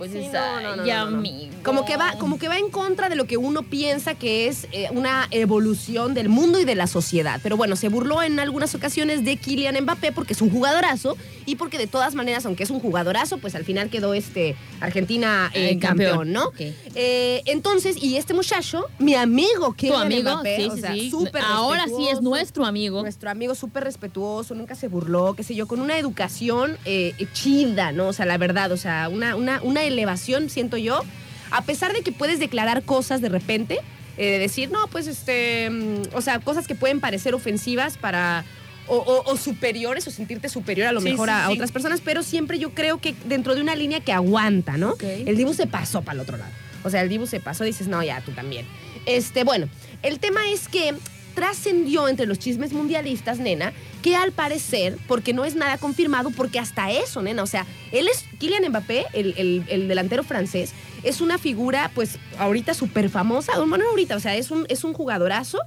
[0.03, 1.17] pues Sí, es no, no, no, ay, no, no.
[1.19, 1.53] amigo.
[1.62, 4.67] Como que va, como que va en contra de lo que uno piensa que es
[4.73, 7.38] eh, una evolución del mundo y de la sociedad.
[7.43, 11.55] Pero bueno, se burló en algunas ocasiones de Kylian Mbappé porque es un jugadorazo y
[11.57, 15.71] porque de todas maneras, aunque es un jugadorazo, pues al final quedó este Argentina eh,
[15.71, 16.47] Eh, campeón, ¿no?
[16.49, 16.61] ok.
[16.95, 20.93] Eh, entonces, y este muchacho, mi amigo tu Kylian amigo, Mbappé, sí, o sí, sea,
[20.95, 21.11] sí.
[21.11, 23.03] súper Ahora sí es nuestro amigo.
[23.03, 27.93] Nuestro amigo súper respetuoso, nunca se burló, qué sé yo, con una educación eh, chida,
[27.93, 28.09] ¿no?
[28.09, 31.03] O sea, la verdad, o sea, una, una, una elevación, siento yo,
[31.51, 33.79] a pesar de que puedes declarar cosas de repente,
[34.19, 38.45] eh, de decir, no, pues, este, mm, o sea, cosas que pueden parecer ofensivas para...
[38.89, 41.53] O, o- o superiores, o sentirte superior a lo Sí, mejor sí, a, sí.
[41.53, 44.97] otras personas, pero siempre yo creo que dentro de una línea que aguanta, ¿no?
[45.01, 46.51] El Dibu se pasó para el otro lado.
[46.83, 48.67] O sea, el Dibu se pasó, dices, no, ya, tú también.
[49.07, 49.69] Este, bueno,
[50.03, 50.95] el tema es que
[51.37, 56.59] trascendió entre los chismes mundialistas, nena, que al parecer, porque no es nada confirmado, porque
[56.59, 61.21] hasta eso, nena, o sea, él es, Kylian Mbappé, el, el- el delantero francés, es
[61.21, 64.93] una figura, pues, ahorita súper famosa, bueno, no ahorita, o sea, es un, es un
[64.93, 65.59] jugadorazo.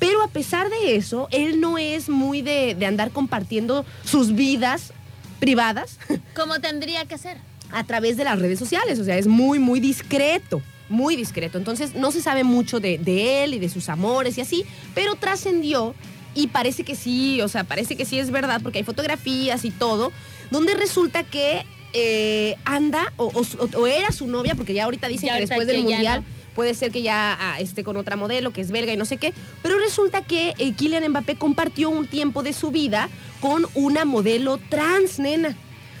[0.00, 4.92] Pero a pesar de eso, él no es muy de, de andar compartiendo sus vidas
[5.38, 5.98] privadas
[6.34, 7.38] Como tendría que ser.
[7.72, 8.98] a través de las redes sociales.
[8.98, 10.60] O sea, es muy, muy discreto.
[10.90, 11.56] Muy discreto.
[11.56, 15.14] Entonces, no se sabe mucho de, de él y de sus amores y así, pero
[15.14, 15.94] trascendió
[16.34, 19.70] y parece que sí, o sea, parece que sí es verdad porque hay fotografías y
[19.70, 20.12] todo,
[20.50, 25.28] donde resulta que eh, anda o, o- o era su novia, porque ya ahorita dicen
[25.28, 26.54] Ya que después del que mundial no.
[26.54, 29.16] puede ser que ya ah, esté con otra modelo que es belga y no sé
[29.16, 33.08] qué, pero resulta que eh, Kylian Mbappé compartió un tiempo de su vida
[33.40, 35.56] con una modelo trans, nena.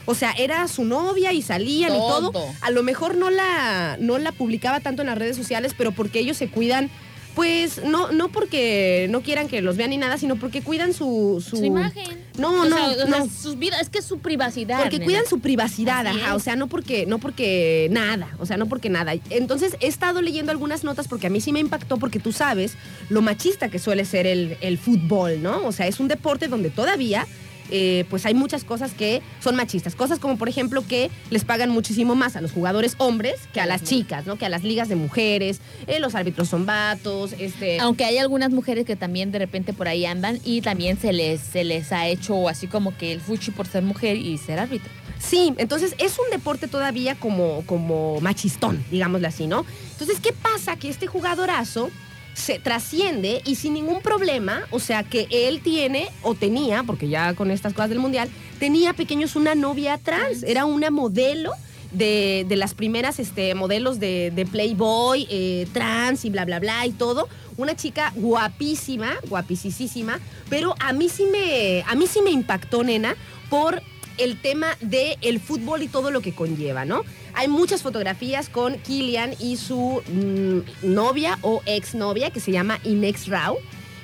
[0.06, 2.32] O sea, era su novia y salían y todo.
[2.60, 6.18] A lo mejor no la, no la publicaba tanto en las redes sociales, pero porque
[6.18, 6.90] ellos se cuidan,
[7.34, 11.42] pues no, no porque no quieran que los vean ni nada, sino porque cuidan su...
[11.46, 12.06] Su, Su imagen.
[12.38, 13.28] No, O no, sea, o sea, no.
[13.28, 14.80] sus vidas, es que es su privacidad.
[14.80, 15.04] Porque nena.
[15.04, 16.34] cuidan su privacidad, Así ajá, es.
[16.36, 19.14] o sea, no porque, no porque nada, o sea, no porque nada.
[19.30, 22.74] Entonces he estado leyendo algunas notas porque a mí sí me impactó porque tú sabes
[23.08, 25.64] lo machista que suele ser el, el fútbol, ¿no?
[25.66, 27.26] O sea, es un deporte donde todavía
[27.70, 29.94] eh, pues hay muchas cosas que son machistas.
[29.94, 33.66] Cosas como, por ejemplo, que les pagan muchísimo más a los jugadores hombres que a
[33.66, 34.36] las chicas, ¿no?
[34.36, 37.78] Que a las ligas de mujeres, eh, los árbitros son vatos, este...
[37.80, 41.40] Aunque hay algunas mujeres que también de repente por ahí andan y también se les,
[41.40, 44.90] se les ha hecho así como que el fuchi por ser mujer y ser árbitro.
[45.18, 49.64] Sí, entonces es un deporte todavía como, como machistón, digámoslo así, ¿no?
[49.92, 50.76] Entonces, ¿qué pasa?
[50.76, 51.90] Que este jugadorazo
[52.34, 57.34] se trasciende y sin ningún problema, o sea, que él tiene o tenía, porque ya
[57.34, 61.52] con estas cosas del mundial, tenía pequeños una novia trans, era una modelo.
[61.92, 66.84] De, de las primeras este, modelos de, de Playboy, eh, trans y bla, bla, bla
[66.86, 67.28] y todo.
[67.56, 70.18] Una chica guapísima, guapísima,
[70.50, 73.14] pero a mí sí me, a mí sí me impactó, nena,
[73.48, 73.80] por
[74.18, 77.02] el tema del el fútbol y todo lo que conlleva, ¿no?
[77.34, 83.28] Hay muchas fotografías con Kylian y su mm, novia o exnovia que se llama Inex
[83.28, 83.58] Rao,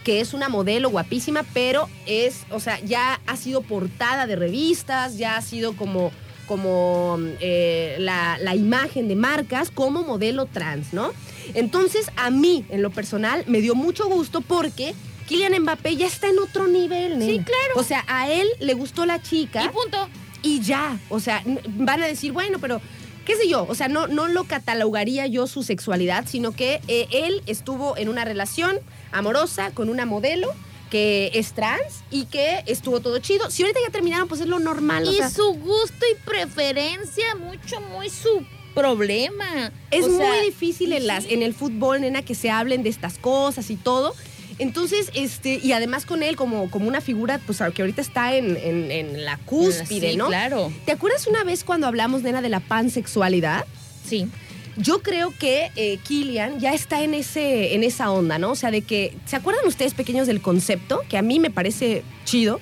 [0.05, 5.19] que es una modelo guapísima, pero es, o sea, ya ha sido portada de revistas,
[5.19, 6.11] ya ha sido como,
[6.47, 11.13] como eh, la, la imagen de marcas como modelo trans, ¿no?
[11.55, 14.95] Entonces, a mí, en lo personal, me dio mucho gusto porque
[15.31, 17.25] Kylian Mbappé ya está en otro nivel, nena.
[17.33, 17.73] Sí, claro.
[17.77, 20.09] O sea, a él le gustó la chica Y punto.
[20.43, 20.99] y ya.
[21.09, 22.81] O sea, van a decir, bueno, pero
[23.25, 27.07] qué sé yo, o sea, no, no lo catalogaría yo su sexualidad, sino que eh,
[27.13, 28.79] él estuvo en una relación
[29.13, 30.53] amorosa con una modelo
[30.91, 33.49] que es trans y que estuvo todo chido.
[33.51, 35.07] Si ahorita ya terminaron, pues es lo normal.
[35.07, 39.71] o Y sea, su gusto y preferencia, mucho, muy su problema.
[39.93, 41.35] es O sea, muy difícil en, las, sí.
[41.35, 44.15] en el fútbol, nena, que se hablen de estas cosas y todo.
[44.61, 48.57] Entonces, este, y además con él como, como una figura, pues que ahorita está en,
[48.57, 50.29] en- en la cúspide, Sí, ¿no?
[50.29, 50.73] claro.
[50.85, 53.65] ¿Te acuerdas una vez cuando hablamos, nena, de la pansexualidad?
[54.07, 54.29] Sí.
[54.77, 58.53] Yo creo que eh, Killian ya está en, ese, en esa onda, ¿no?
[58.53, 61.03] O sea, de que, ¿se acuerdan ustedes pequeños del concepto?
[61.09, 62.61] Que a mí me parece chido,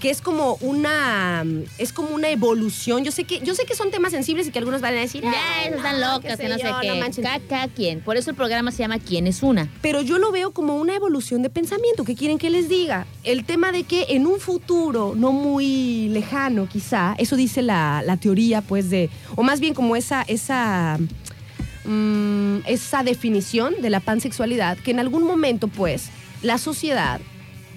[0.00, 1.44] que es como una,
[1.78, 3.04] es como una evolución.
[3.04, 5.22] Yo sé que, yo sé que son temas sensibles y que algunos van a decir,
[5.22, 6.98] Ya, "Ay, esas están no, locas, que no sé yo, qué.
[7.00, 7.22] manchen".
[7.24, 8.00] Ca- cada quien.
[8.00, 9.68] Por eso el programa se llama ¿Quién es una?
[9.82, 12.04] Pero yo lo veo como una evolución de pensamiento.
[12.04, 13.06] ¿Qué quieren que les diga?
[13.22, 18.16] El tema de que en un futuro no muy lejano, quizá, eso dice la, la
[18.16, 19.10] teoría, pues, de.
[19.36, 20.22] O más bien como esa.
[20.22, 20.98] esa
[21.84, 26.10] mm, esa definición de la pansexualidad, que en algún momento, pues,
[26.42, 27.20] la sociedad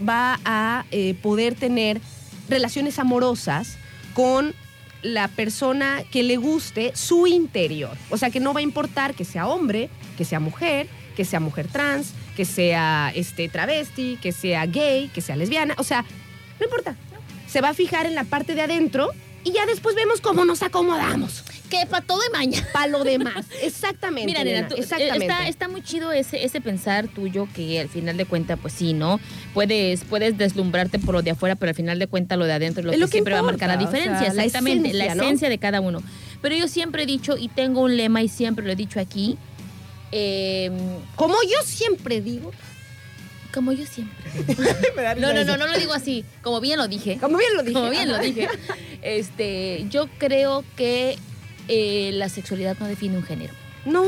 [0.07, 2.01] va a eh, poder tener
[2.49, 3.77] relaciones amorosas
[4.13, 4.53] con
[5.01, 7.95] la persona que le guste su interior.
[8.09, 11.39] O sea, que no va a importar que sea hombre, que sea mujer, que sea
[11.39, 15.75] mujer trans, que sea este, travesti, que sea gay, que sea lesbiana.
[15.77, 16.05] O sea,
[16.59, 16.95] no importa.
[17.47, 19.11] Se va a fijar en la parte de adentro
[19.43, 21.43] y ya después vemos cómo nos acomodamos.
[21.69, 22.67] Que para todo de mañana.
[22.71, 23.45] Para lo demás.
[23.61, 24.25] Exactamente.
[24.27, 25.25] Mira, nena, tú- eh, exactamente.
[25.25, 28.93] Está, está muy chido ese, ese pensar tuyo que al final de cuentas, pues sí,
[28.93, 29.19] ¿no?
[29.53, 32.81] Puedes, puedes deslumbrarte por lo de afuera, pero al final de cuentas lo de adentro
[32.81, 34.19] es lo Es que, lo que siempre va a marcar la o diferencia.
[34.31, 35.51] sea, Exactamente, la esencia, esencia, ¿no?
[35.51, 36.03] de cada uno.
[36.41, 39.37] Pero yo siempre he dicho, y tengo un lema y siempre lo he dicho aquí,
[40.11, 40.69] eh,
[41.15, 42.51] Como yo siempre digo.
[43.53, 44.23] Como yo siempre.
[45.17, 47.17] No, no, no, no lo digo así, como bien lo dije.
[47.19, 47.73] Como bien lo dije.
[47.73, 48.47] Como bien lo dije.
[49.01, 51.17] Este, yo creo que
[51.67, 53.53] eh, la sexualidad no define un género.
[53.85, 54.03] No.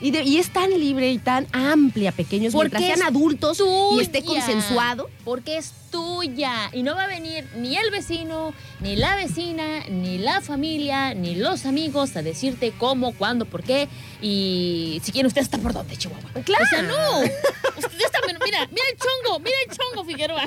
[0.00, 3.62] Y, de- y es tan libre y tan amplia, pequeños, Porque mientras sean adultos
[3.96, 5.08] y esté consensuado.
[5.24, 6.70] Porque es tuya.
[6.72, 11.34] Y no va a venir ni el vecino, ni la vecina, ni la familia, ni
[11.34, 13.88] los amigos a decirte cómo, cuándo, por qué.
[14.20, 16.30] Y si quiere usted está por dónde, Chihuahua.
[16.44, 16.64] Claro.
[16.64, 17.20] O sea, no.
[17.20, 20.42] Usted está, mira, mira el chongo, mira el chongo, Figueroa.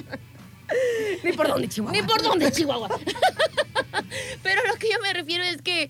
[1.24, 2.00] Ni por dónde, Chihuahua.
[2.00, 2.90] Ni por dónde, Chihuahua.
[4.44, 5.90] Pero lo que yo me refiero es que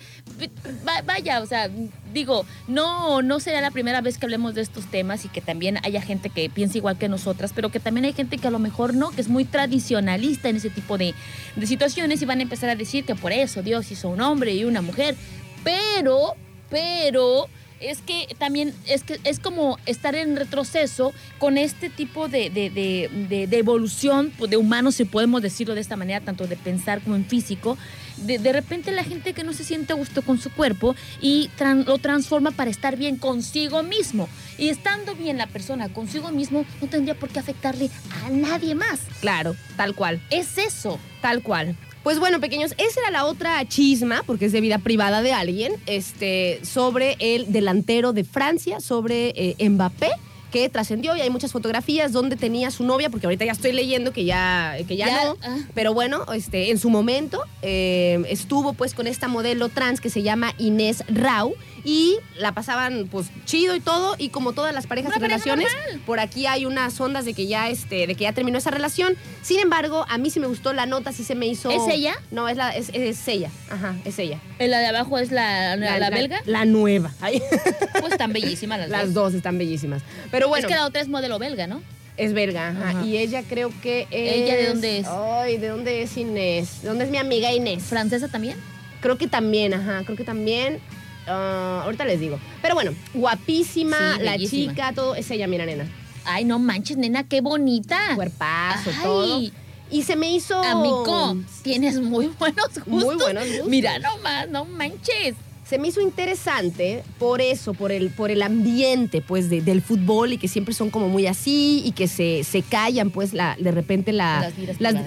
[1.06, 1.70] vaya, o sea,
[2.14, 5.78] digo, no, no será la primera vez que hablemos de estos temas y que también
[5.84, 8.60] haya gente que piensa igual que nosotras, pero que también hay gente que a lo
[8.60, 11.14] mejor no, que es muy tradicionalista en ese tipo de,
[11.56, 14.54] de situaciones y van a empezar a decir que por eso Dios hizo un hombre
[14.54, 15.16] y una mujer.
[15.64, 16.36] Pero,
[16.70, 17.48] pero
[17.82, 22.70] es que también es que es como estar en retroceso con este tipo de, de,
[22.70, 27.16] de, de, evolución de humanos, si podemos decirlo de esta manera, tanto de pensar como
[27.16, 27.78] en físico.
[28.18, 31.50] De, repente la gente que no se siente a gusto con su cuerpo y
[31.86, 34.30] lo transforma para estar bien consigo mismo.
[34.58, 37.90] Y estando bien la persona consigo mismo, no tendría por qué afectarle
[38.24, 39.00] a nadie más.
[39.22, 40.22] Claro, tal cual.
[40.30, 41.00] Es eso.
[41.22, 41.76] Tal cual.
[42.04, 45.74] Pues bueno, pequeños, esa era la otra chisma, porque es de vida privada de alguien,
[45.86, 50.10] este, sobre el delantero de Francia, sobre eh, Mbappé
[50.52, 54.12] que trascendió y hay muchas fotografías donde tenía su novia, porque ahorita ya estoy leyendo
[54.12, 55.58] que ya, que ya, no, ah.
[55.74, 60.22] pero bueno, este, en su momento eh, estuvo pues con esta modelo trans que se
[60.22, 65.14] llama Inés Rau y la pasaban pues chido y todo y como todas las parejas
[65.16, 65.68] y relaciones
[66.06, 69.16] por aquí hay unas ondas de que ya este de que ya terminó esa relación
[69.42, 72.16] sin embargo a mí sí me gustó la nota sí se me hizo es ella
[72.32, 72.92] no es la es,
[73.28, 78.34] ella ajá es ella la de abajo es la, la, belga la nueva pues están
[78.34, 79.34] bellísimas las, las dos.
[79.34, 81.82] están bellísimas pero bueno es que la otra es modelo belga no
[82.18, 83.04] es belga, ajá.
[83.06, 84.34] Y ella creo que es...
[84.34, 85.08] ¿Ella de dónde es?
[85.08, 86.82] Ay, ¿de dónde es Inés?
[86.84, 87.84] ¿De dónde es mi amiga Inés?
[87.84, 88.58] ¿Francesa también?
[89.02, 90.04] Creo que también, ajá.
[90.04, 90.80] Creo que también.
[91.28, 92.40] Ah, ahorita les digo.
[92.62, 95.16] Pero bueno, guapísima, la chica, todo.
[95.16, 95.88] Es ella, mira, nena.
[96.26, 98.00] Ay, no manches, nena, qué bonita.
[98.16, 99.42] Cuerpazo, todo.
[99.90, 100.62] Y se me hizo.
[100.64, 102.88] Amigo, tienes muy buenos gustos.
[102.88, 103.68] Muy buenos gustos.
[103.68, 105.36] Mira nomás, no manches
[105.72, 110.38] se me hizo interesante por eso, por el, por el ambiente pues del fútbol y
[110.38, 114.12] que siempre son como muy así y que se, se callan pues la, de repente
[114.12, 114.52] la,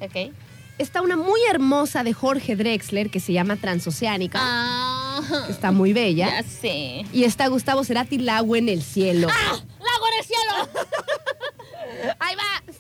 [0.02, 0.34] Ok
[0.80, 4.40] está una muy hermosa de Jorge Drexler que se llama Transoceánica.
[4.42, 5.46] Ah.
[5.50, 6.30] Está muy bella.
[6.30, 7.06] Ya sé.
[7.14, 9.28] Y está Gustavo Cerati, Lago en el cielo.
[9.30, 9.52] ¡Ah!
[9.54, 12.16] ¡Lago en el cielo!
[12.20, 12.74] Ahí va.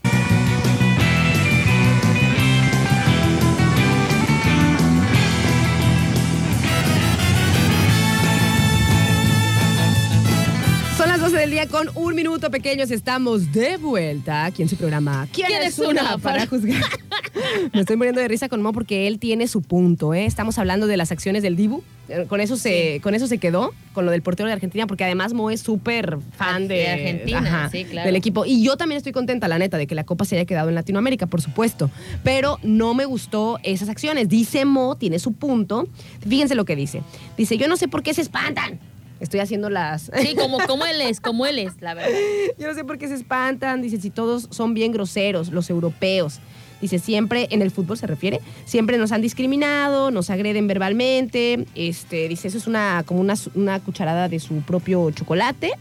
[11.00, 12.92] Son las 12 del día con un minuto pequeños.
[12.92, 15.30] Estamos de vuelta aquí en su programa.
[15.32, 16.84] ¿Quién, es una para juzgar?
[17.74, 20.14] Me estoy muriendo de risa con Mo porque él tiene su punto.
[20.14, 20.26] ¿eh?
[20.26, 21.84] Estamos hablando de las acciones del Dibu.
[22.10, 25.06] Eh, con eso, se, con eso se quedó, con lo del portero de Argentina, porque
[25.06, 28.46] además Mo es súper fan de, Argentina, del equipo.
[28.46, 30.76] Y yo también estoy contenta, la neta, de que la Copa se haya quedado en
[30.76, 31.90] Latinoamérica, por supuesto.
[32.26, 34.28] Pero no me gustó esas acciones.
[34.28, 35.88] Dice Mo, tiene su punto.
[36.28, 37.04] Fíjense lo que dice.
[37.38, 38.82] Dice, yo no sé por qué se espantan
[39.20, 40.12] Estoy haciendo las.
[40.22, 42.18] Sí, como, como él es, como él es, la verdad.
[42.58, 43.82] Yo no sé por qué se espantan.
[43.82, 46.40] Dice, si todos son bien groseros, los europeos.
[46.82, 51.66] Dice, siempre, en el fútbol se refiere, siempre nos han discriminado, nos agreden verbalmente.
[51.76, 55.72] Este, dice, eso es una, como una, una cucharada de su propio chocolate.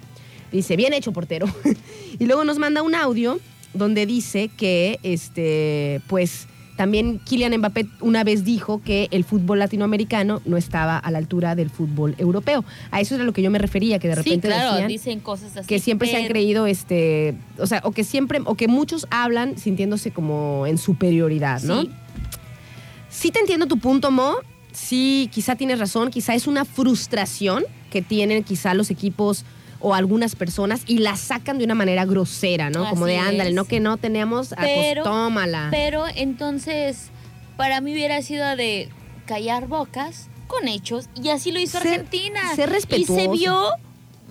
[0.50, 1.46] Dice, bien hecho, portero.
[2.18, 3.38] y luego nos manda un audio
[3.74, 6.47] donde dice que, este, pues,
[6.78, 11.56] también Kylian Mbappé una vez dijo que el fútbol latinoamericano no estaba a la altura
[11.56, 12.64] del fútbol europeo.
[12.92, 14.88] A eso es a lo que yo me refería, que de repente sí, claro, decían
[14.88, 15.66] dicen cosas así.
[15.66, 19.58] que siempre se han creído, este, o sea, o que siempre, o que muchos hablan
[19.58, 21.82] sintiéndose como en superioridad, ¿no?
[21.82, 21.90] Sí.
[23.10, 24.36] Sí te entiendo tu punto, Mo.
[24.70, 26.10] Sí, quizá tienes razón.
[26.10, 29.44] Quizá es una frustración que tienen quizá los equipos
[29.80, 32.88] o algunas personas y la sacan de una manera grosera, ¿no?
[32.90, 33.54] Como Así de ándale, es.
[33.54, 35.68] no que no tenemos, Pero- tómala.
[35.70, 37.10] Pero entonces,
[37.56, 38.88] para mí hubiera sido de
[39.26, 42.40] callar bocas con hechos y así lo hizo Ser- Argentina.
[42.56, 43.14] ser Y respetuoso.
[43.20, 43.68] se vio,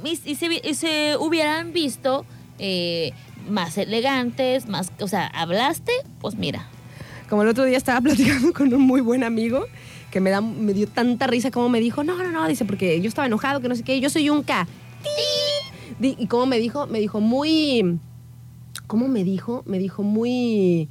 [0.03, 2.25] y, y se, y se hubieran visto
[2.59, 3.11] eh,
[3.49, 6.67] más elegantes, más, o sea, hablaste, pues mira.
[7.29, 9.65] Como el otro día estaba platicando con un muy buen amigo
[10.11, 12.99] que me, da, me dio tanta risa como me dijo, no, no, no, dice, porque
[13.01, 14.67] yo estaba enojado, que no sé qué, yo soy un K.
[15.99, 17.99] Y como me dijo, me dijo muy,
[18.85, 19.63] ¿cómo me dijo?
[19.65, 20.89] Me dijo muy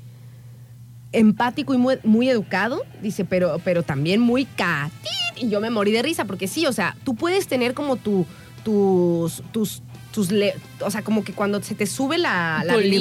[1.12, 4.90] empático y muy, educado, dice, pero, pero también muy K.
[5.02, 5.44] ¡Tit!
[5.44, 8.26] Y yo me morí de risa, porque sí, o sea, tú puedes tener como tu,
[8.64, 9.82] tus, tus,
[10.16, 12.94] tus, le- o sea, como que cuando se te sube la, la sí,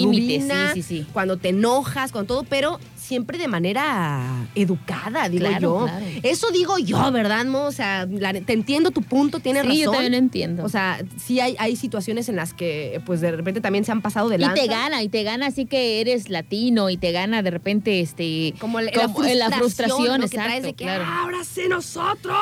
[0.74, 1.06] sí, sí.
[1.14, 5.84] cuando te enojas, con todo, pero siempre de manera educada, digo Claro, yo.
[5.86, 6.06] claro.
[6.24, 7.62] Eso digo yo, ¿verdad, Mo?
[7.68, 9.84] O sea, la- te entiendo tu punto, tienes sí, razón.
[9.86, 10.66] yo también lo entiendo.
[10.66, 14.02] O sea, sí hay, hay situaciones en las que, pues, de repente también se han
[14.02, 14.56] pasado de y lanza.
[14.62, 18.54] te gana, y te gana así que eres latino, y te gana de repente este
[18.60, 20.28] Como la, como la la frustración, ¿no?
[20.28, 21.06] que traes de que claro.
[21.06, 22.36] ahora sí nosotros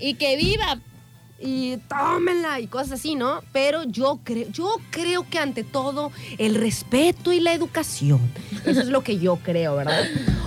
[0.00, 0.78] y que viva.
[1.40, 3.40] Y tómenla y cosas así, ¿no?
[3.52, 8.20] Pero yo creo, yo creo que ante todo el respeto y la educación.
[8.66, 10.04] Eso es lo que yo creo, ¿verdad?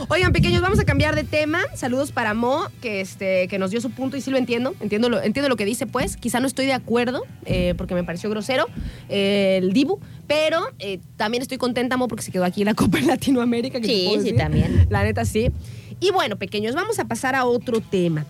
[0.10, 1.62] Oigan, pequeños, vamos a cambiar de tema.
[1.76, 4.76] Saludos para Mo, que este, que nos dio su punto y sí lo entiendo.
[4.82, 6.16] Entiendo lo, entiendo lo que dice, pues.
[6.18, 8.68] Quizá no estoy de acuerdo, eh, porque me pareció grosero
[9.10, 12.74] eh, el Dibu, pero eh, también estoy contenta, Mo, porque se quedó aquí en la
[12.76, 13.80] Copa en Latinoamérica.
[13.82, 14.36] que Sí, sí, decir.
[14.38, 14.88] también.
[14.90, 15.50] La neta, sí.
[16.00, 18.26] Y bueno, pequeños, vamos a pasar a otro tema.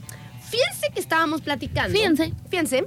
[0.54, 1.94] Fíjense que estábamos platicando.
[1.98, 2.34] Fíjense.
[2.50, 2.86] Fíjense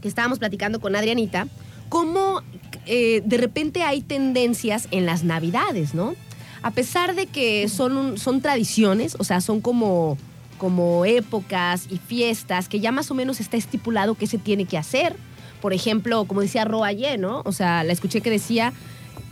[0.00, 1.48] que estábamos platicando con Adrianita
[1.88, 2.42] cómo
[2.86, 6.14] eh, de repente hay tendencias en las navidades, ¿no?
[6.62, 10.16] A pesar de que son, un- son tradiciones, o sea, son como,
[10.58, 14.76] como épocas y fiestas que ya más o menos está estipulado qué se tiene que
[14.78, 15.16] hacer.
[15.60, 17.42] Por ejemplo, como decía Ro ayer, ¿no?
[17.44, 18.72] O sea, la escuché que decía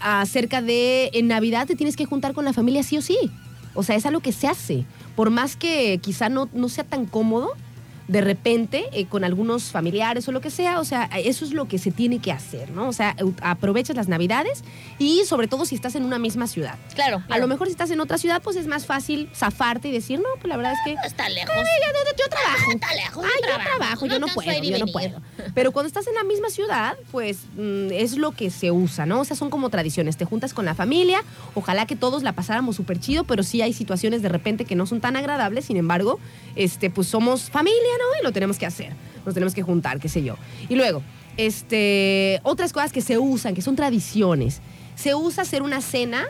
[0.01, 3.17] acerca de en Navidad te tienes que juntar con la familia sí o sí.
[3.77, 4.85] O sea, es algo que se hace.
[5.15, 7.53] Por más que quizá no, no sea tan cómodo,
[8.09, 11.67] de repente, eh, con algunos familiares o lo que sea, o sea, eso es lo
[11.67, 12.89] que se tiene que hacer, ¿no?
[12.89, 14.63] O sea, aprovechas las Navidades
[14.99, 16.77] y sobre todo si estás en una misma ciudad.
[16.95, 19.93] Claro, A lo mejor si estás en otra ciudad, pues es más fácil zafarte y
[19.93, 21.55] decir, no, pues la verdad es que está lejos.
[21.57, 22.71] "Ay, yo, yo trabajo.
[22.73, 23.25] Está lejos.
[23.25, 25.21] Ay, yo trabajo, yo no puedo, yo no puedo.
[25.55, 29.21] Pero cuando estás en la misma ciudad, pues mm, es lo que se usa, ¿no?
[29.21, 30.17] O sea, son como tradiciones.
[30.17, 31.23] Te juntas con la familia,
[31.55, 34.87] ojalá que todos la pasáramos súper chido, pero sí hay situaciones de repente que no
[34.87, 36.19] son tan agradables, sin embargo,
[36.55, 38.21] este, pues somos familia, ¿no?
[38.21, 38.93] Y lo tenemos que hacer.
[39.25, 40.37] Nos tenemos que juntar, qué sé yo.
[40.69, 41.03] Y luego,
[41.37, 44.61] este, otras cosas que se usan, que son tradiciones.
[44.95, 46.25] Se usa hacer una cena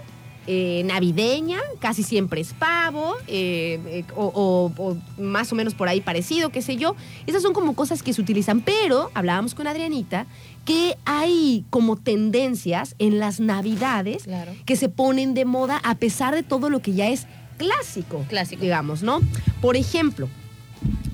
[0.49, 5.89] eh, navideña, casi siempre es pavo, eh, eh, o, o- o más o menos por
[5.89, 6.95] ahí parecido, qué sé yo.
[7.27, 10.27] Esas son como cosas que se utilizan, pero hablábamos con Adrianita
[10.65, 14.53] que hay como tendencias en las navidades Claro.
[14.67, 17.27] que se ponen de moda a pesar de todo lo que ya es
[17.59, 18.63] clásico, Clásico.
[18.63, 19.21] digamos, ¿no?
[19.61, 20.29] Por ejemplo,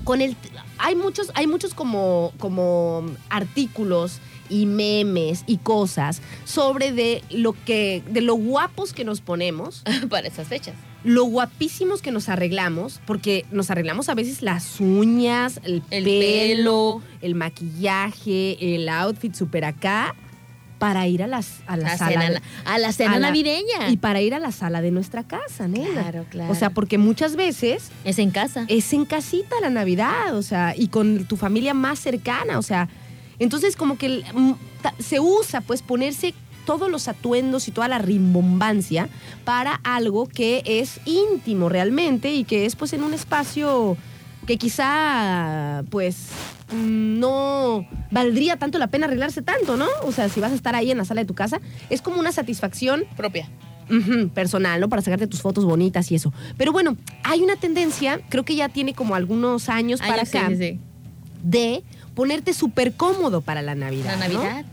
[0.03, 0.35] con el
[0.77, 8.03] hay muchos hay muchos como como artículos y memes y cosas sobre de lo que
[8.09, 10.75] de lo guapos que nos ponemos, Para esas fechas.
[11.03, 17.01] lo guapísimos que nos arreglamos, porque nos arreglamos a veces las uñas, el, El pelo,
[17.01, 17.01] pelo.
[17.21, 20.15] el maquillaje, el outfit super acá
[20.83, 23.89] para ir a las a la sala cena, de- a la cena a la- navideña.
[23.89, 26.01] y para ir a la sala de nuestra casa, nena.
[26.01, 26.51] Claro, claro.
[26.51, 28.65] O sea, porque muchas veces es en casa.
[28.67, 32.89] es en casita la Navidad, o sea, y con tu familia más cercana, o sea,
[33.39, 34.51] entonces como que mm,
[34.99, 36.33] se usa pues ponerse
[36.65, 39.07] todos los atuendos y toda la rimbombancia
[39.45, 43.95] para algo que es íntimo realmente y que es pues en un espacio
[44.45, 46.27] que quizá pues
[46.73, 49.87] no valdría tanto la pena arreglarse tanto, ¿no?
[50.03, 52.19] O sea, si vas a estar ahí en la sala de tu casa, es como
[52.19, 53.49] una satisfacción propia.
[54.33, 54.89] Personal, ¿no?
[54.89, 56.33] Para sacarte tus fotos bonitas y eso.
[56.57, 60.37] Pero bueno, hay una tendencia, creo que ya tiene como algunos años para Años, sí,
[60.37, 60.79] acá, sí, sí.
[61.43, 61.83] de
[62.15, 64.17] ponerte súper cómodo para la Navidad.
[64.17, 64.41] La ¿no?
[64.41, 64.65] Navidad.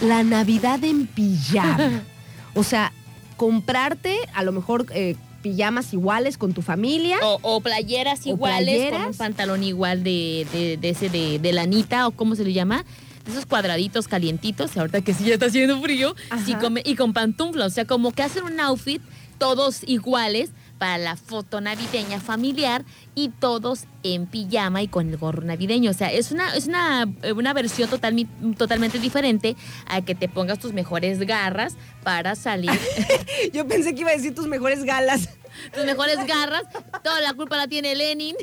[0.00, 2.02] La Navidad en pijama.
[2.54, 2.92] o sea,
[3.36, 7.18] comprarte a lo mejor eh, pijamas iguales con tu familia.
[7.22, 11.52] O, o playeras O iguales con un pantalón igual de, de, de ese de, de
[11.52, 12.84] lanita o cómo se le llama.
[13.28, 16.44] Esos cuadraditos calientitos, ahorita que sí ya está haciendo frío, Ajá.
[16.44, 17.66] sí, come- y con pantufla.
[17.66, 19.00] O sea, como que hacen un outfit
[19.38, 25.42] todos iguales, para la foto navideña familiar y todos en pijama y con el gorro
[25.42, 25.90] navideño.
[25.90, 27.06] O sea, es una, es una,
[27.36, 28.26] una versión total,
[28.56, 29.56] totalmente diferente
[29.86, 32.70] a que te pongas tus mejores garras para salir.
[33.52, 35.28] Yo pensé que iba a decir tus mejores galas.
[35.74, 36.62] Tus mejores garras.
[37.04, 38.34] Toda la culpa la tiene Lenin.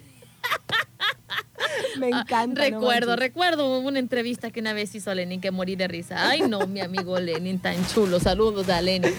[1.99, 2.61] Me encanta.
[2.61, 6.29] recuerdo, recuerdo una entrevista que una vez hizo Lenin que morí de risa.
[6.29, 8.19] Ay, no, mi amigo Lenin, tan chulo.
[8.19, 9.13] Saludos a Lenin.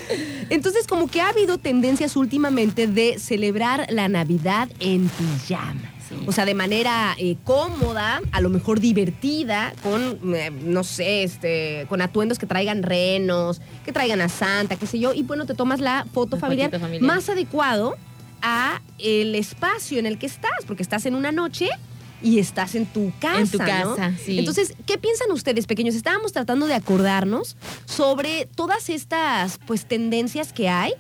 [0.50, 5.94] Entonces, como que ha habido tendencias últimamente de celebrar la Navidad en pijama.
[6.26, 11.84] O sea, de manera eh, cómoda, a lo mejor divertida, con, eh, no sé, este,
[11.90, 15.12] con atuendos que traigan renos, que traigan a Santa, qué sé yo.
[15.12, 16.70] Y bueno, te tomas la foto familiar,
[17.00, 17.96] más adecuado
[18.42, 21.68] a el espacio en el que estás, porque estás en una noche
[22.22, 23.40] y estás en tu casa.
[23.40, 24.38] En tu casa, sí.
[24.38, 25.94] Entonces, ¿qué piensan ustedes, pequeños?
[25.94, 30.92] Estábamos tratando de acordarnos sobre todas estas pues tendencias que hay.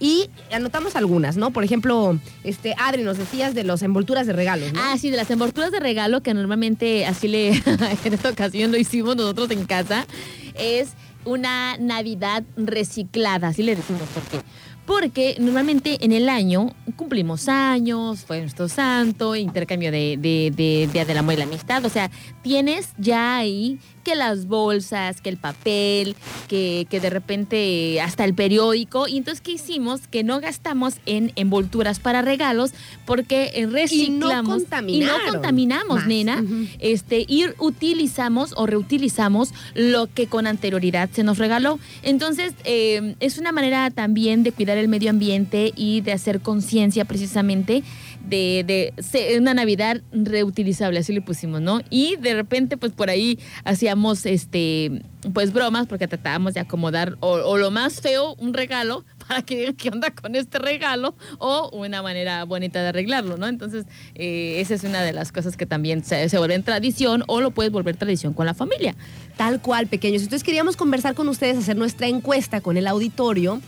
[0.00, 1.50] Y anotamos algunas, ¿no?
[1.50, 4.80] Por ejemplo, este, Adri, nos decías de las envolturas de regalos, ¿no?
[4.82, 7.48] Ah, sí, de las envolturas de regalo que normalmente así le
[8.04, 10.06] en esta ocasión lo hicimos nosotros en casa.
[10.54, 10.94] Es
[11.26, 14.44] una Navidad reciclada, así le decimos, porque
[14.86, 21.18] porque normalmente en el año cumplimos años, fue nuestro santo, intercambio de, de, Día del
[21.18, 21.84] Amor y la Amistad.
[21.84, 22.10] O sea,
[22.42, 26.16] tienes ya ahí que las bolsas, que el papel,
[26.48, 29.06] que, que, de repente hasta el periódico.
[29.06, 30.08] Y entonces, ¿qué hicimos?
[30.08, 32.72] Que no gastamos en envolturas para regalos
[33.06, 36.42] porque reciclamos y no, contaminamos, nena.
[36.80, 41.78] este, y utilizamos o reutilizamos lo que con anterioridad se nos regaló.
[42.02, 47.04] Entonces, eh, es una manera también de cuidar el medio ambiente y de hacer conciencia
[47.04, 47.84] precisamente
[48.28, 48.92] de,
[49.38, 51.80] una Navidad reutilizable, así le pusimos, ¿no?
[51.90, 55.02] Y de repente, pues por ahí hacíamos este
[55.32, 59.74] pues bromas porque tratábamos de acomodar o, lo más feo, un regalo para que digan
[59.76, 63.46] qué onda con este regalo o una manera bonita de arreglarlo, ¿no?
[63.46, 67.22] Entonces, eh, esa es una de las cosas que también se, se vuelve en tradición
[67.28, 68.96] o lo puedes volver tradición con la familia.
[69.36, 70.22] Tal cual, pequeños.
[70.22, 73.60] Entonces queríamos conversar con ustedes, hacer nuestra encuesta con el auditorio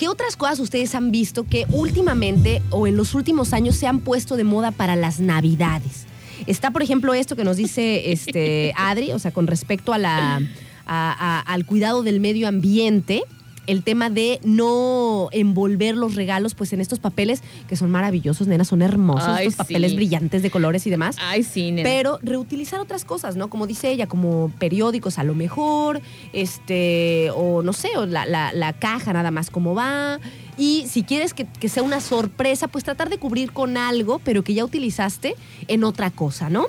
[0.00, 4.00] ¿Qué otras cosas ustedes han visto que últimamente o en los últimos años se han
[4.00, 6.06] puesto de moda para las Navidades?
[6.46, 10.40] Está, por ejemplo, esto que nos dice este Adri, o sea, con respecto a la,
[10.86, 13.24] al cuidado del medio ambiente
[13.70, 18.64] el tema de no envolver los regalos pues en estos papeles que son maravillosos, nena,
[18.64, 21.16] son hermosos, estos papeles brillantes de colores y demás.
[21.20, 21.88] Ay, sí, nena.
[21.88, 23.48] Pero reutilizar otras cosas, ¿no?
[23.48, 26.00] Como dice ella, como periódicos a lo mejor,
[26.32, 30.18] este, o no sé, o la, caja nada más como va.
[30.58, 34.52] Y si quieres que, sea una sorpresa, pues tratar de cubrir con algo, pero que
[34.52, 35.36] ya utilizaste
[35.68, 36.66] en otra cosa, ¿no?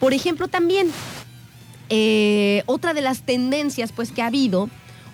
[0.00, 0.88] Por ejemplo, también
[1.90, 4.68] eh, otra de las tendencias pues que ha habido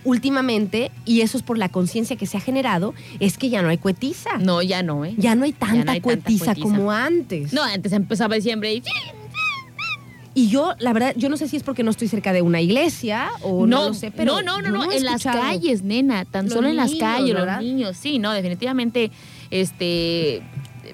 [0.07, 3.69] últimamente, y eso es por la conciencia que se ha generado, es que ya no
[3.69, 4.39] hay cuetiza.
[4.39, 5.15] No, ya no, ¿eh?
[5.19, 7.53] Ya no hay tanta, cuetiza, como antes.
[7.53, 8.83] No, antes empezaba diciembre y...
[10.39, 12.61] Y yo, la verdad, yo no sé si es porque no estoy cerca de una
[12.61, 14.43] iglesia o no, lo sé, pero.
[14.43, 18.19] No, no, no, en las calles, nena, tan solo en las calles, los niños, sí,
[18.19, 19.11] no, definitivamente,
[19.51, 20.43] este,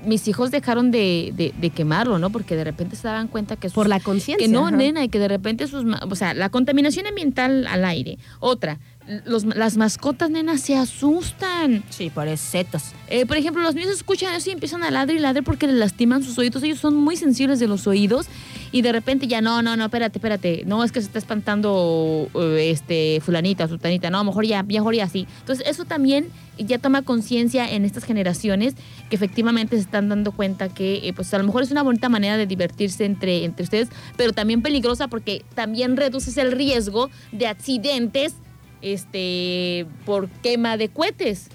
[0.04, 2.30] mis hijos dejaron de, de, quemarlo, ¿no?
[2.30, 3.68] Porque de repente se daban cuenta que...
[3.70, 4.46] Por la conciencia.
[4.46, 5.84] Que no, nena, y que de repente sus...
[6.08, 8.18] O sea, la contaminación ambiental al aire.
[8.40, 11.82] Otra, las mascotas, nena, se asustan.
[11.90, 12.92] Sí, pobrecitos.
[13.08, 15.76] Eh, por ejemplo, los niños escuchan eso y empiezan a ladrar y ladrar porque les
[15.76, 16.62] lastiman sus oídos.
[16.62, 18.26] Ellos son muy sensibles de los oídos
[18.70, 20.62] y de repente ya, no, no, no, espérate, espérate.
[20.66, 24.10] No, es que se está espantando eh, este fulanita, sultanita.
[24.10, 25.26] No, a lo mejor ya, mejor ya sí.
[25.40, 26.28] Entonces, eso también
[26.58, 28.74] ya toma conciencia en estas generaciones
[29.10, 32.08] que efectivamente se están dando cuenta que eh, pues a lo mejor es una bonita
[32.08, 37.46] manera de divertirse entre, entre ustedes, pero también peligrosa porque también reduces el riesgo de
[37.46, 38.34] accidentes
[38.82, 41.48] este, por quema de cohetes.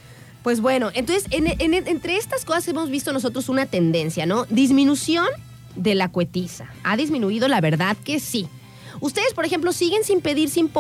[0.44, 4.46] Pues bueno, entonces entre estas cosas hemos visto nosotros una tendencia, ¿no?
[4.46, 5.28] Disminución
[5.76, 6.70] de la cuetiza.
[6.84, 8.48] Ha disminuido, la verdad que sí.
[9.00, 10.72] Ustedes, por ejemplo, siguen sin pedir sin,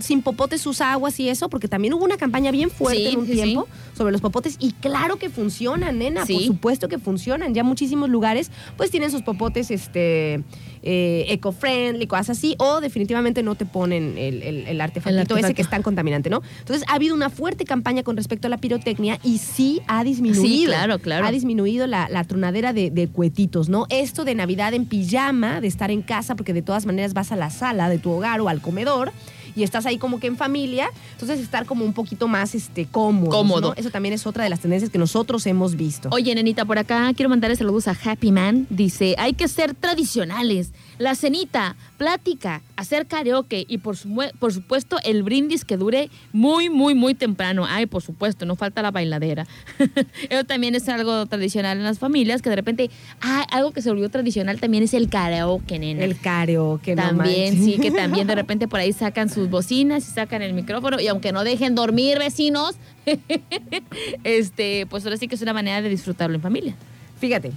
[0.00, 3.26] sin popotes sus aguas y eso, porque también hubo una campaña bien fuerte en un
[3.26, 7.54] tiempo sobre los popotes y claro que funcionan, nena, por supuesto que funcionan.
[7.54, 10.42] Ya muchísimos lugares pues tienen sus popotes este
[10.82, 15.70] eh, eco-friendly, cosas así, o definitivamente no te ponen el, el, artefacto ese que es
[15.70, 16.42] tan contaminante, ¿no?
[16.60, 20.42] Entonces ha habido una fuerte campaña con respecto a la pirotecnia y sí ha disminuido.
[20.42, 21.26] Sí, claro, claro.
[21.26, 23.86] Ha disminuido la, tronadera de, de, cuetitos, ¿no?
[23.88, 27.36] Esto de Navidad en pijama, de estar en casa, porque de todas maneras vas a
[27.36, 29.12] la sala de tu hogar o al comedor
[29.58, 33.30] y estás ahí como que en familia, entonces estar como un poquito más este, cómodo.
[33.30, 33.74] Cómodo.
[33.76, 36.08] Eso también es otra de las tendencias que nosotros hemos visto.
[36.12, 38.66] Oye, nenita, por acá quiero mandarle saludos a Happy Man.
[38.70, 40.72] Dice, hay que ser tradicionales.
[40.98, 43.96] La cenita, plática, hacer karaoke y por,
[44.38, 47.66] por supuesto el brindis que dure muy, muy, muy temprano.
[47.68, 49.46] Ay, por supuesto, no falta la bailadera.
[50.28, 52.90] Eso también es algo tradicional en las familias, que de repente,
[53.20, 56.04] ah, algo que se volvió tradicional también es el karaoke, nena.
[56.04, 60.42] El karaoke, También, sí, que también de repente por ahí sacan sus bocinas y sacan
[60.42, 62.76] el micrófono y aunque no dejen dormir vecinos,
[64.24, 66.74] este, pues ahora sí que es una manera de disfrutarlo en familia.
[67.18, 67.52] Fíjate,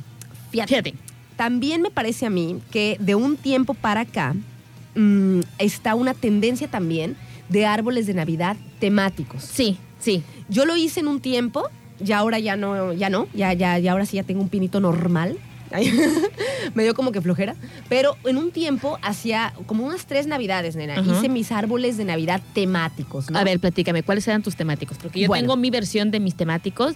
[0.52, 1.11] fíjate.
[1.42, 4.36] También me parece a mí que de un tiempo para acá,
[4.96, 7.16] Mm, está una tendencia también
[7.50, 9.44] de árboles de Navidad temáticos.
[9.44, 10.24] Sí, sí.
[10.50, 11.70] Yo lo hice en un tiempo,
[12.00, 14.80] ya ahora ya no, ya no, ya, ya, ya ahora sí ya tengo un pinito
[14.80, 15.38] normal.
[16.76, 17.56] me dio como que flojera.
[17.88, 21.00] Pero en un tiempo hacía como unas tres navidades, nena.
[21.00, 23.28] Hice mis árboles de Navidad temáticos.
[23.34, 24.98] A ver, platícame, ¿cuáles eran tus temáticos?
[24.98, 26.96] Porque yo tengo mi versión de mis temáticos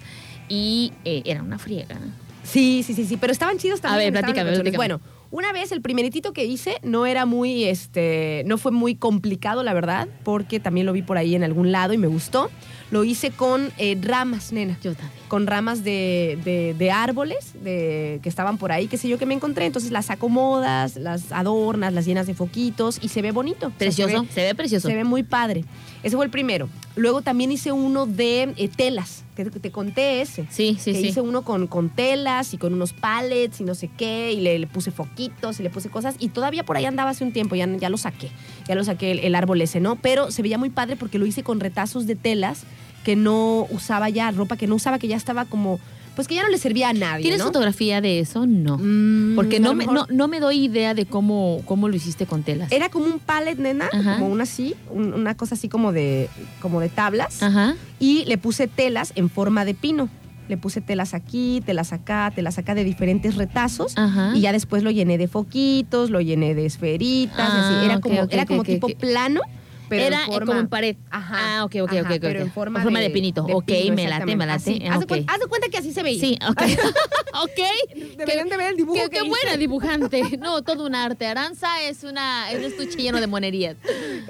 [0.49, 1.97] y eh, era una friega.
[2.45, 4.15] Sí, sí, sí, sí, pero estaban chidos también.
[4.15, 4.77] A ver, platícame, platícame.
[4.77, 9.63] Bueno, una vez, el primeritito que hice no era muy, este, no fue muy complicado,
[9.63, 12.49] la verdad, porque también lo vi por ahí en algún lado y me gustó.
[12.91, 14.77] Lo hice con eh, ramas, nena.
[14.81, 15.24] Yo también.
[15.35, 19.33] Con ramas de, de, árboles de, que estaban por ahí, qué sé yo, que me
[19.33, 19.65] encontré.
[19.65, 23.69] Entonces las acomodas, las adornas, las llenas de foquitos y se ve bonito.
[23.77, 24.87] Precioso, se, ve, precioso.
[24.87, 25.65] Se ve muy padre.
[26.03, 26.69] Ese fue el primero.
[26.95, 30.47] Luego también hice uno de eh, telas que te conté ese.
[30.49, 31.07] Sí, sí, sí.
[31.07, 34.65] Hice uno con, con telas y con unos pallets y no sé qué, y le,
[34.67, 37.67] puse foquitos y le puse cosas, y todavía por ahí andaba hace un tiempo, ya,
[37.67, 38.31] ya lo saqué,
[38.65, 39.97] ya lo saqué el, árbol ese, ¿no?
[39.97, 42.63] Pero se veía muy padre porque lo hice con retazos de telas
[43.05, 45.79] que no usaba ya, ropa que no usaba, que ya estaba como
[46.15, 47.23] pues que ya no le servía a nadie.
[47.23, 48.45] ¿Tienes fotografía de eso?
[48.47, 48.77] No.
[48.77, 52.71] Mm, Porque no me, no, me doy idea de cómo, cómo lo hiciste con telas.
[52.71, 56.29] Era como un pallet, nena, como una así, una cosa así como de,
[56.61, 57.43] como de tablas.
[57.43, 57.75] Ajá.
[57.99, 60.07] Y le puse telas en forma de pino.
[60.47, 63.97] Le puse telas aquí, telas acá, telas acá de diferentes retazos.
[63.97, 64.31] Ajá.
[64.35, 67.49] Y ya después lo llené de foquitos, lo llené de esferitas.
[67.51, 67.85] así.
[67.85, 69.41] Era como, era como tipo plano
[69.89, 70.95] era eh, como en pared.
[71.09, 71.57] Ajá.
[71.59, 72.17] Ah, ok, ok, ok.
[72.19, 73.45] Pero en forma, de, pinito.
[73.45, 74.87] ok, me late, me late.
[74.87, 76.19] Haz, de cuenta, que así se veía.
[76.19, 76.61] Sí, ok.
[77.43, 78.17] ok.
[78.17, 79.09] Deberían de ver el dibujo.
[79.09, 80.23] Qué, buena dibujante.
[80.45, 81.25] No, todo un arte.
[81.25, 83.77] Aranza es, una, es un estuche lleno de monerías.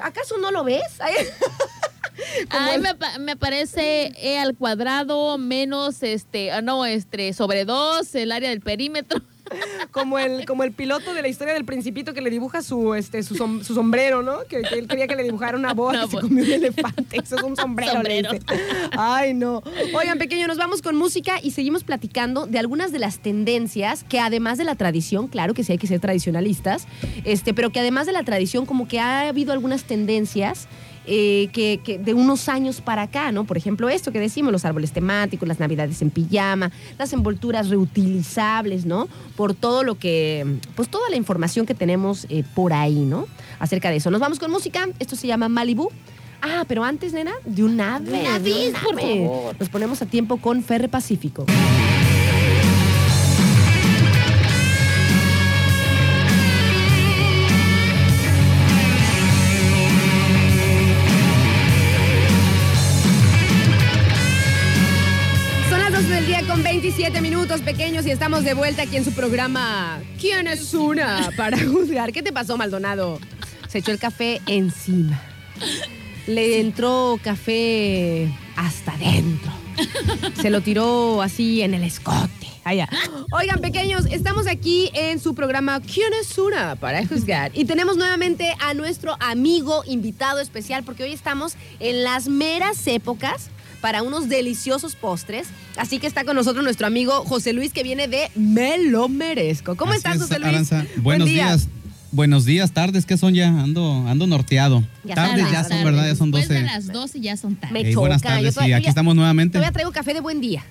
[0.01, 0.83] ¿Acaso no lo ves?
[2.49, 8.31] Ay, me, me, parece E al cuadrado menos este, ah, no, este, sobre dos, el
[8.31, 9.21] área del perímetro
[9.91, 13.23] como el, como el piloto de la historia del principito que le dibuja su, este,
[13.23, 14.39] su, sombrero, ¿no?
[14.47, 17.17] Que, él quería que le dibujara una boa que se comió un elefante.
[17.17, 18.01] Eso es un sombrero.
[18.97, 19.63] Ay, no.
[19.93, 24.19] Oigan, pequeño, nos vamos con música y seguimos platicando de algunas de las tendencias que
[24.19, 26.87] además de la tradición, claro que sí hay que ser tradicionalistas,
[27.23, 30.67] este, pero que además de la tradición como que ha habido algunas tendencias
[31.07, 33.45] eh, que, de unos años para acá, ¿no?
[33.45, 38.85] Por ejemplo, esto que decimos, los árboles temáticos, las navidades en pijama, las envolturas reutilizables,
[38.85, 39.07] ¿no?
[39.35, 43.27] Por todo lo que, pues toda la información que tenemos eh, por ahí, ¿no?
[43.59, 44.11] Acerca de eso.
[44.11, 45.89] Nos vamos con música, esto se llama Malibu.
[46.41, 48.21] Ah, pero antes, nena, de un ave.
[48.21, 49.55] Una vez, por favor.
[49.59, 51.45] Nos ponemos a tiempo con Ferre Pacífico.
[67.05, 71.29] 27 minutos pequeños y estamos de vuelta aquí en su programa ¿Quién es una?
[71.37, 72.11] para juzgar.
[72.11, 73.19] ¿Qué te pasó, Maldonado?
[73.67, 75.21] Se echó el café encima.
[76.25, 79.51] Le entró café hasta adentro.
[80.41, 82.47] Se lo tiró así en el escote.
[82.63, 82.89] Allá.
[83.31, 86.75] Oigan, pequeños, estamos aquí en su programa ¿Quién es una?
[86.75, 87.51] para juzgar.
[87.53, 93.51] Y tenemos nuevamente a nuestro amigo invitado especial porque hoy estamos en las meras épocas
[93.85, 95.45] para unos deliciosos postres.
[95.77, 99.75] Así que está con nosotros nuestro amigo José Luis que viene de Me lo merezco.
[99.75, 100.71] ¿Cómo estás, José Luis?
[101.03, 101.67] buenos días.
[102.15, 103.49] Buenos días, tardes, ¿qué son ya?
[103.49, 104.85] Ando, ando norteado.
[105.13, 106.07] tardes ya son, ¿verdad?
[106.07, 106.53] Ya son 12.
[106.53, 107.73] de las 12 ya son tardes.
[107.73, 107.99] Me choca.
[107.99, 109.57] buenas tardes, sí, aquí estamos nuevamente.
[109.57, 110.63] Todavía traigo café de buen día.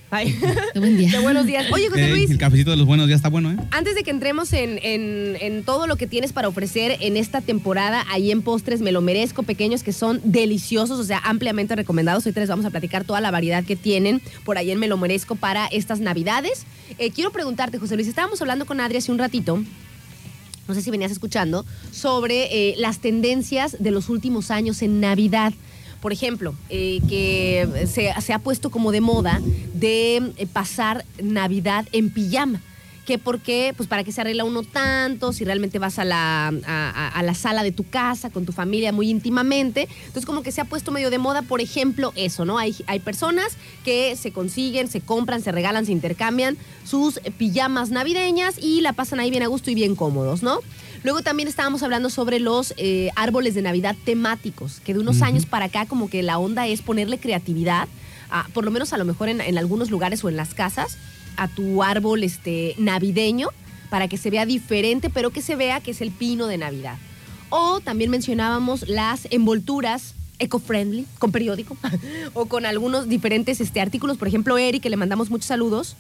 [0.72, 1.10] De buen día.
[1.10, 1.66] De buenos días.
[1.70, 2.30] Oye, José Luis.
[2.30, 3.56] el cafecito de los buenos días está bueno, ¿eh?
[3.72, 7.42] Antes de que entremos en, en, en, todo lo que tienes para ofrecer en esta
[7.42, 12.24] temporada, ahí en Postres Me Lo Merezco, pequeños que son deliciosos, o sea, ampliamente recomendados.
[12.24, 14.96] Hoy les vamos a platicar toda la variedad que tienen por ahí en Me Lo
[14.96, 16.64] Merezco para estas Navidades.
[16.98, 19.62] Eh, quiero preguntarte, José Luis, estábamos hablando con Adri hace un ratito
[20.66, 25.52] no sé si venías escuchando, sobre eh, las tendencias de los últimos años en Navidad.
[26.00, 29.40] Por ejemplo, eh, que se, ha puesto como de moda
[29.72, 32.60] de eh, pasar Navidad en pijama
[33.04, 36.48] que por qué, pues para qué se arregla uno tanto, si realmente vas a la,
[36.48, 39.88] a, la sala de tu casa con tu familia muy íntimamente.
[39.98, 42.58] Entonces como que se ha puesto medio de moda, por ejemplo, eso, ¿no?
[42.58, 48.56] Hay, hay personas que se consiguen, se compran, se regalan, se intercambian sus pijamas navideñas
[48.58, 50.60] y la pasan ahí bien a gusto y bien cómodos, ¿no?
[51.02, 55.44] Luego también estábamos hablando sobre los eh, árboles de Navidad temáticos, que de unos años
[55.44, 57.88] para acá como que la onda es ponerle creatividad,
[58.54, 60.96] por lo menos a lo mejor en, en algunos lugares o en las casas,
[61.36, 63.48] a tu árbol este, navideño
[63.90, 66.98] para que se vea diferente, pero que se vea que es el pino de Navidad.
[67.50, 71.76] O también mencionábamos las envolturas eco-friendly, con periódico,
[72.34, 74.16] o con algunos diferentes este, artículos.
[74.16, 75.96] Por ejemplo, Eri, que le mandamos muchos saludos,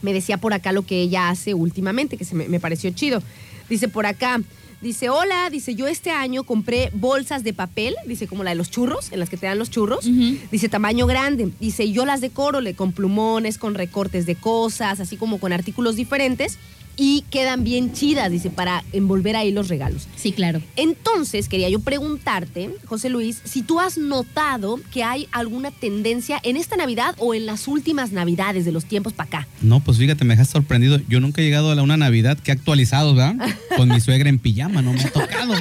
[0.00, 3.22] me decía por acá lo que ella hace últimamente, que se me pareció chido.
[3.68, 4.40] Dice por acá,
[4.84, 8.70] Dice, hola, dice, yo este año compré bolsas de papel, dice, como la de los
[8.70, 10.06] churros, en las que te dan los churros.
[10.50, 11.50] Dice, tamaño grande.
[11.58, 15.96] Dice, yo las decoro, le con plumones, con recortes de cosas, así como con artículos
[15.96, 16.58] diferentes
[16.96, 20.08] y quedan bien chidas, dice, para envolver ahí los regalos.
[20.16, 20.60] Sí, claro.
[20.76, 26.56] Entonces, quería yo preguntarte, José Luis, si tú has notado que hay alguna tendencia en
[26.56, 29.48] esta Navidad o en las últimas Navidades de los tiempos para acá.
[29.60, 31.00] No, pues fíjate, me dejas sorprendido.
[31.08, 33.48] Yo nunca he llegado a una Navidad que ha actualizado, ¿verdad?
[33.76, 35.54] Con mi suegra en pijama, no me ha tocado.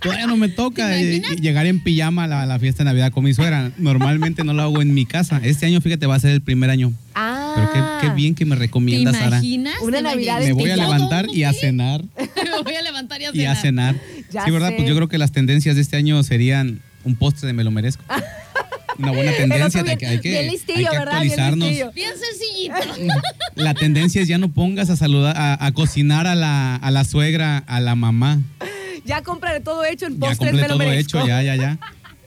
[0.00, 3.34] Todavía no me toca eh, llegar en pijama a la, fiesta de Navidad con mi
[3.34, 3.72] suegra.
[3.78, 5.40] Normalmente no lo hago en mi casa.
[5.42, 6.92] Este año, fíjate, va a ser el primer año.
[7.20, 7.98] Ah.
[8.00, 9.74] Pero qué, bien que me recomiendas, ¿Te imaginas?
[9.82, 12.04] Una Navidad Me voy a levantar y a cenar.
[12.16, 13.42] me voy a levantar y a cenar.
[13.42, 13.96] Y a cenar.
[14.44, 14.72] sí, ¿verdad?
[14.76, 17.72] Pues yo creo que las tendencias de este año serían un postre de me lo
[17.72, 18.04] merezco.
[18.98, 21.68] Una buena tendencia, hay que, hay que, actualizarnos.
[21.94, 23.12] Bien, sencillito.
[23.54, 27.58] La tendencia es ya no pongas a saludar, a, cocinar a la, a la suegra,
[27.58, 28.40] a la mamá.
[29.04, 31.78] Ya compré todo hecho en postres, ya compré todo hecho, ya, ya, ya.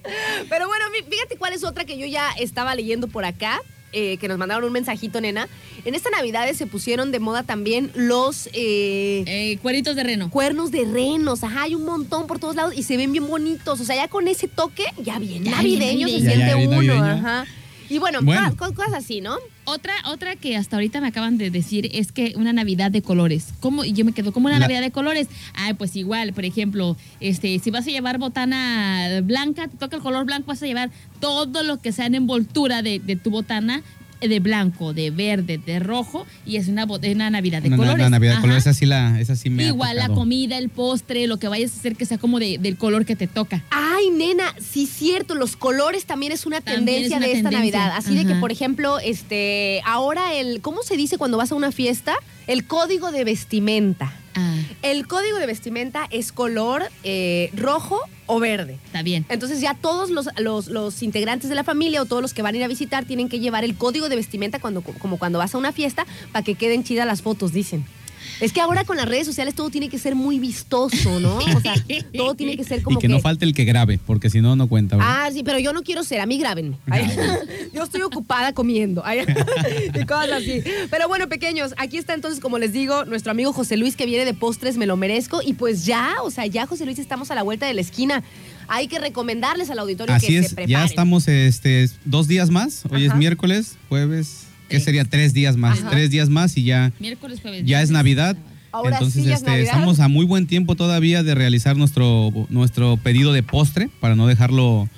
[0.50, 3.60] Pero bueno, fíjate cuál es otra que yo ya estaba leyendo por acá.
[3.94, 5.50] Eh, que nos mandaron un mensajito, nena.
[5.84, 8.48] En esta Navidad se pusieron de moda también los...
[8.54, 10.30] Eh, eh, cueritos de reno.
[10.30, 13.82] Cuernos de renos, ajá, hay un montón por todos lados y se ven bien bonitos.
[13.82, 17.46] O sea, ya con ese toque, ya bien navideño, se siente uno, ajá.
[17.90, 18.20] Y bueno,
[18.56, 19.38] Cosas, así, ¿no?
[19.74, 23.54] Otra, otra que hasta ahorita me acaban de decir es que una Navidad de colores.
[23.62, 23.86] ¿Cómo?
[23.86, 25.30] Y yo me quedo, ¿cómo una Navidad de colores?
[25.56, 30.02] Ah, pues igual, por ejemplo, este, si vas a llevar botana blanca, te toca el
[30.02, 30.92] color blanco, vas a llevar
[31.22, 33.82] todo lo que sea en envoltura de, de tu botana
[34.28, 37.96] de blanco, de verde, de rojo y es una, una Navidad de colores.
[37.96, 41.38] Una Navidad de colores, así, la, esa sí me Igual la comida, el postre, lo
[41.38, 43.64] que vayas a hacer que sea como de, del color que te toca.
[43.70, 47.94] Ay, nena, sí cierto, los colores también es una tendencia de esta Navidad.
[47.96, 51.72] Así de que, por ejemplo, este, ahora el, ¿cómo se dice cuando vas a una
[51.72, 52.16] fiesta?
[52.48, 54.14] El código de vestimenta.
[54.36, 54.56] Ah.
[54.82, 58.78] El código de vestimenta es color eh, rojo o verde.
[58.86, 59.26] Está bien.
[59.30, 62.58] Entonces ya todos los, los, integrantes de la familia o todos los que van a
[62.58, 65.58] ir a visitar tienen que llevar el código de vestimenta cuando, como cuando vas a
[65.58, 67.86] una fiesta para que queden chidas las fotos, dicen.
[68.40, 71.38] Es que ahora con las redes sociales todo tiene que ser muy vistoso, ¿no?
[71.38, 71.76] O sea,
[72.16, 73.00] todo tiene que ser como.
[73.00, 74.98] Y que, no falte el que grabe, porque si no, no cuenta.
[75.00, 76.78] Ah, sí, pero yo no quiero ser, a mí grábenme.
[77.74, 79.04] yo estoy ocupada comiendo.
[79.94, 80.64] y cosas así.
[80.90, 84.26] Pero bueno, pequeños, aquí está entonces, como les digo, nuestro amigo José Luis que viene
[84.26, 85.42] de postres, me lo merezco.
[85.42, 88.24] Y pues ya, o sea, ya José Luis estamos a la vuelta de la esquina
[88.74, 90.70] hay que recomendarles al auditorio Así que es, se preparen.
[90.70, 92.84] Ya estamos este, dos días más.
[92.90, 95.06] Hoy es miércoles, jueves, ¿Qué sería?
[95.06, 95.84] Tres días más.
[95.90, 96.92] Tres días más y ya.
[97.00, 97.64] Miércoles, jueves.
[97.66, 98.38] Ya es Navidad.
[98.86, 103.90] Entonces, este, estamos a muy buen tiempo todavía de realizar nuestro, nuestro pedido de postre
[104.00, 104.90] para no dejarlo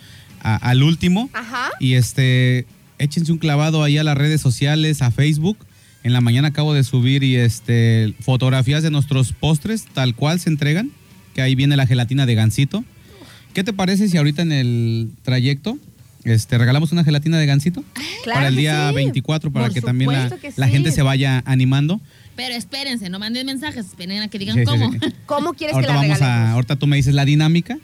[0.42, 1.30] al último.
[1.34, 1.72] Ajá.
[1.80, 2.68] Y este,
[3.00, 5.58] échense un clavado ahí a las redes sociales, a Facebook.
[6.04, 10.50] En la mañana acabo de subir y este fotografías de nuestros postres, tal cual se
[10.50, 10.92] entregan.
[11.34, 12.84] Que ahí viene la gelatina de gansito.
[13.54, 15.80] ¿Qué te parece si ahorita en el trayecto
[16.26, 17.84] este, regalamos una gelatina de gansito
[18.26, 20.12] para el día 24 para que también
[20.56, 22.00] la, gente se vaya animando.
[22.36, 24.92] Pero espérense, no manden mensajes, esperen a que digan cómo.
[25.26, 27.78] ¿Cómo quieres que la vamos a, Ahorita tú me dices la dinámica.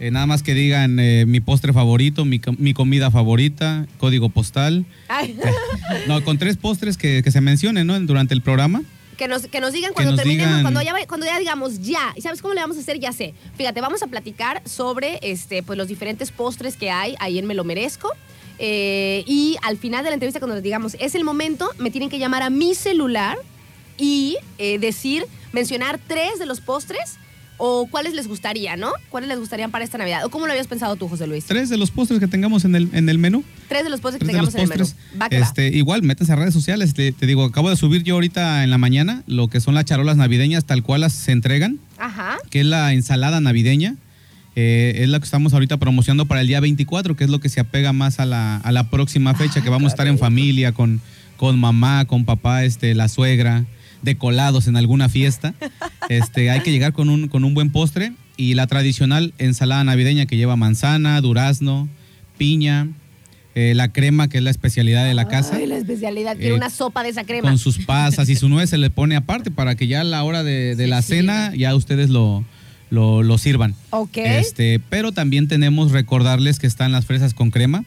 [0.00, 2.40] Eh, nada más que digan eh, mi postre favorito, mi,
[2.74, 4.84] comida favorita, código postal.
[6.08, 7.98] no, con tres postres que, que se mencionen ¿no?
[8.00, 8.82] durante el programa.
[9.16, 12.12] Que nos, que nos digan cuando terminemos, Cuando, ya, cuando ya digamos ya.
[12.16, 12.98] ¿Y sabes cómo le vamos a hacer?
[12.98, 13.34] Ya sé.
[13.56, 17.54] Fíjate, vamos a platicar sobre este, pues, los diferentes postres que hay ahí en Me
[17.54, 18.10] Lo Merezco.
[18.58, 22.10] Eh, y al final de la entrevista, cuando les digamos, es el momento, me tienen
[22.10, 23.38] que llamar a mi celular
[23.96, 27.18] y eh, decir, mencionar tres de los postres
[27.56, 28.92] ¿O cuáles les gustaría, no?
[29.10, 30.24] ¿Cuáles les gustarían para esta Navidad?
[30.24, 31.44] ¿O cómo lo habías pensado tú, José Luis?
[31.44, 33.44] Tres de los postres que tengamos en el, en el menú.
[33.68, 34.84] Tres de los postres que tengamos en el menú.
[35.20, 36.94] Va este, Igual, métanse a redes sociales.
[36.94, 40.16] Te, digo, acabo de subir yo ahorita en la mañana lo que son las charolas
[40.16, 41.78] navideñas, tal cual las se entregan.
[41.98, 42.38] Ajá.
[42.50, 43.96] Que es la ensalada navideña.
[44.56, 47.48] Eh, es la que estamos ahorita promocionando para el día 24, que es lo que
[47.48, 50.72] se apega más a la, a la próxima fecha, que vamos a estar en familia
[50.72, 51.00] con,
[51.36, 53.64] con mamá, con papá, este, la suegra
[54.04, 55.54] decolados en alguna fiesta,
[56.08, 60.26] este, hay que llegar con un, con un buen postre y la tradicional ensalada navideña
[60.26, 61.88] que lleva manzana, durazno,
[62.38, 62.88] piña,
[63.54, 65.54] eh, la crema, que es la especialidad de la casa.
[65.56, 67.48] Ay, la especialidad, quiero Eh, una sopa de esa crema.
[67.48, 70.24] Con sus pasas y su nuez se le pone aparte para que ya a la
[70.24, 72.44] hora de, de Sí, la sí, cena ya ustedes lo,
[72.90, 73.76] lo, lo sirvan.
[73.90, 74.16] Ok.
[74.16, 77.84] Este, pero también tenemos recordarles que están las fresas con crema,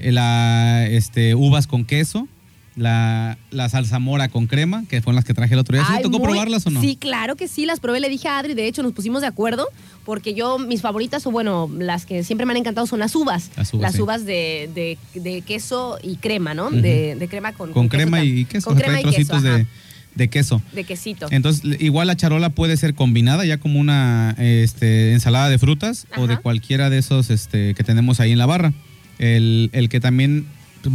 [0.00, 2.28] eh, la, este, uvas con queso,
[2.76, 5.84] la, la salsa mora con crema, que fueron las que traje el otro día.
[5.86, 6.80] ¿Sí Ay, tocó muy- probarlas o no?
[6.80, 9.26] Sí, claro que sí, las probé, le dije a Adri, de hecho nos pusimos de
[9.26, 9.66] acuerdo,
[10.04, 13.50] porque yo, mis favoritas, o bueno, las que siempre me han encantado son las uvas.
[13.56, 14.26] Las uvas, sí.
[14.26, 14.70] de,
[15.14, 16.70] de- de queso y crema, ¿no?
[16.70, 19.50] De, de crema con, Con crema y queso, Con crema trae y queso, trocitos de,
[19.62, 19.66] ajá,
[20.14, 20.62] de queso.
[20.72, 21.26] de quesito.
[21.30, 26.06] Entonces, le- igual la charola puede ser combinada ya como una este, ensalada de frutas
[26.16, 26.42] o de Ajá.
[26.42, 28.72] cualquiera de esos este, que tenemos ahí en la barra.
[29.18, 30.46] El, el que también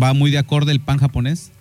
[0.01, 1.51] va muy de acorde el pan japonés.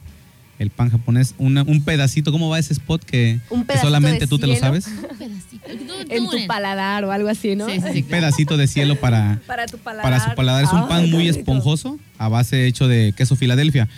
[0.58, 4.26] El pan japonés, una- un pedacito, ¿cómo va ese spot que, Un que pedacito solamente
[4.28, 4.86] tú te lo sabes?
[4.86, 5.64] Un pedacito.
[6.08, 7.66] En tu paladar o algo así, ¿no?
[7.68, 7.98] Sí, sí, sí.
[8.02, 10.04] Un pedacito de cielo para, Para tu paladar.
[10.04, 10.64] para su paladar.
[10.64, 13.88] Es un Ay, pan muy esponjoso a base hecho de queso Filadelfia.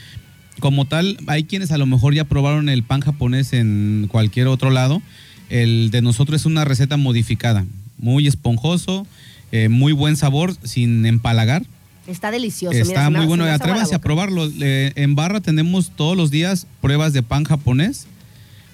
[0.60, 4.70] Como tal, hay quienes a lo mejor ya probaron el pan japonés en cualquier otro
[4.70, 5.02] lado.
[5.50, 7.66] El de nosotros es una receta modificada,
[7.98, 9.06] muy esponjoso,
[9.52, 11.64] eh, muy buen sabor, sin empalagar.
[12.06, 12.76] Está delicioso.
[12.78, 14.48] Está muy bueno, atrévanse a probarlo.
[14.60, 18.06] Eh, en barra tenemos todos los días pruebas de pan japonés.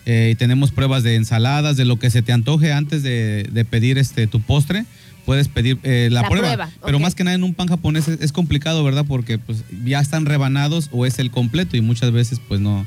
[0.05, 3.65] eh, y tenemos pruebas de ensaladas, de lo que se te antoje antes de, de
[3.65, 4.85] pedir este tu postre.
[5.25, 6.49] Puedes pedir eh, la, La prueba.
[6.49, 9.05] prueba, Pero más que nada en un pan japonés es, es complicado, ¿verdad?
[9.07, 12.85] Porque pues ya están rebanados o es el completo y muchas veces pues no,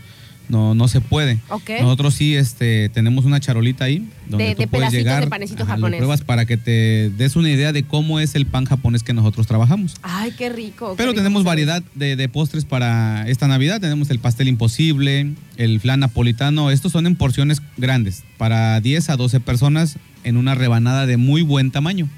[0.49, 1.39] no, no se puede.
[1.49, 1.69] Ok.
[1.81, 5.23] Nosotros sí este, tenemos una charolita ahí donde De- tú de puedes llegar.
[5.23, 5.97] de panecito lo japonés.
[5.97, 9.47] pruebas para que te des una idea de cómo es el pan japonés que nosotros
[9.47, 9.95] trabajamos.
[10.01, 10.91] Ay, qué rico.
[10.91, 13.79] qué Pero rico, tenemos variedad de, de postres para esta Navidad.
[13.81, 16.71] Tenemos el pastel imposible, el flan napolitano.
[16.71, 21.41] Estos son en porciones grandes, para 10 a 12 personas en una rebanada de muy
[21.41, 22.09] buen tamaño.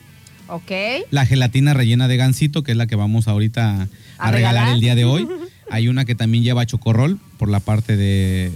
[0.49, 0.71] Ok.
[1.11, 4.73] La gelatina rellena de gansito, que es la que vamos ahorita a, ¿A regalar regalar?
[4.75, 5.27] el día de hoy.
[5.69, 8.51] Hay una que también lleva chocorrol por la parte de,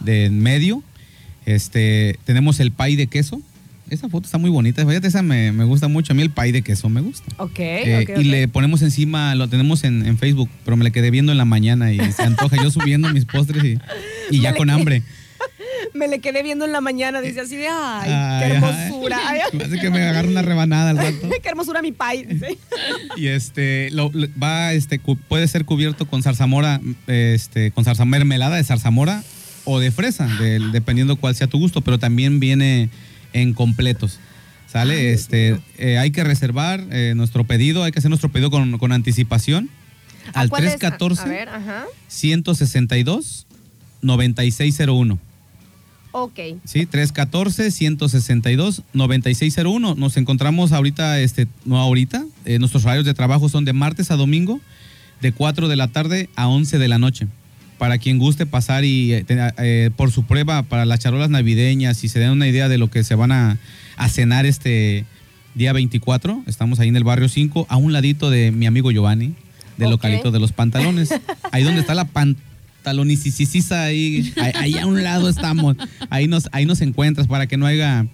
[0.00, 0.82] de en medio.
[1.46, 3.40] Este, tenemos el pay de queso.
[3.88, 4.86] Esa foto está muy bonita.
[4.86, 6.12] Fíjate, esa me, me gusta mucho.
[6.12, 7.24] A mí el pay de queso me gusta.
[7.38, 10.92] Ok, Eh, ok, Y le ponemos encima, lo tenemos en, en Facebook, pero me le
[10.92, 13.78] quedé viendo en la mañana y se antoja yo subiendo mis postres y,
[14.30, 15.02] y ya con hambre.
[15.94, 18.52] Me le quedé viendo en la mañana, dice así de, ay, Ay, qué ay.
[18.52, 19.18] hermosura.
[19.26, 21.28] Ay, Me hace que me agarre una rebanada al rato.
[21.42, 22.58] qué hermosura mi dice.
[23.16, 24.10] Y este, lo,
[24.42, 29.22] va, este, puede ser cubierto con zarzamora, este, con zarzamora, mermelada de zarzamora
[29.64, 30.26] o de fresa,
[30.72, 32.88] dependiendo cuál sea tu gusto, pero también viene
[33.32, 34.18] en completos.
[34.66, 35.12] ¿Sale?
[35.12, 38.92] este, eh, hay que reservar eh, nuestro pedido, hay que hacer nuestro pedido con, con
[38.92, 39.68] anticipación
[40.32, 40.74] ¿A al cuál es?
[40.74, 41.84] A- 314 A ver, ajá.
[42.06, 43.46] 162
[44.02, 45.18] 9601.
[46.12, 46.38] Ok.
[46.64, 49.94] Sí, 314 162 9601.
[49.94, 54.16] Nos encontramos ahorita este no ahorita, eh, nuestros horarios de trabajo son de martes a
[54.16, 54.60] domingo
[55.20, 57.26] de 4 de la tarde a 11 de la noche.
[57.78, 62.08] Para quien guste pasar y eh, eh, por su prueba para las charolas navideñas y
[62.08, 63.58] se den una idea de lo que se van a,
[63.96, 65.06] a cenar este
[65.54, 69.34] día 24, estamos ahí en el barrio 5, a un ladito de mi amigo Giovanni,
[69.76, 71.10] del localito de los pantalones.
[71.52, 72.49] Ahí donde está la pantalonicicisa,
[73.84, 75.76] ahí, ahí, ahí a un lado estamos.
[76.10, 78.06] Ahí nos, ahí nos encuentras para que no haya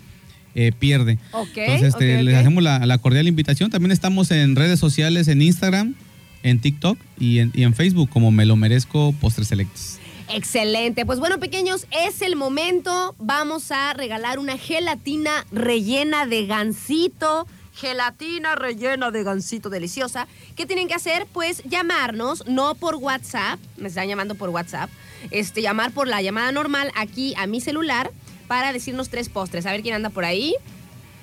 [0.55, 1.19] eh, pierde.
[1.33, 1.57] Ok.
[1.57, 3.71] Entonces, este, les hacemos la, la cordial invitación.
[3.71, 5.95] También estamos en redes sociales, en Instagram,
[6.43, 9.99] en TikTok y en, y en Facebook como Me lo merezco Postres Selectos.
[10.29, 11.07] Excelente.
[11.07, 13.14] Pues bueno, pequeños, es el momento.
[13.19, 17.47] Vamos a regalar una gelatina rellena de gansito.
[17.77, 20.27] Gelatina rellena de gansito deliciosa.
[20.57, 21.27] ¿Qué tienen que hacer?
[21.33, 24.89] Pues llamarnos, no por WhatsApp, me están llamando por WhatsApp,
[25.31, 28.11] este, llamar por la llamada normal aquí a mi celular
[28.49, 29.66] para decirnos tres postres.
[29.66, 30.55] A ver quién anda por ahí.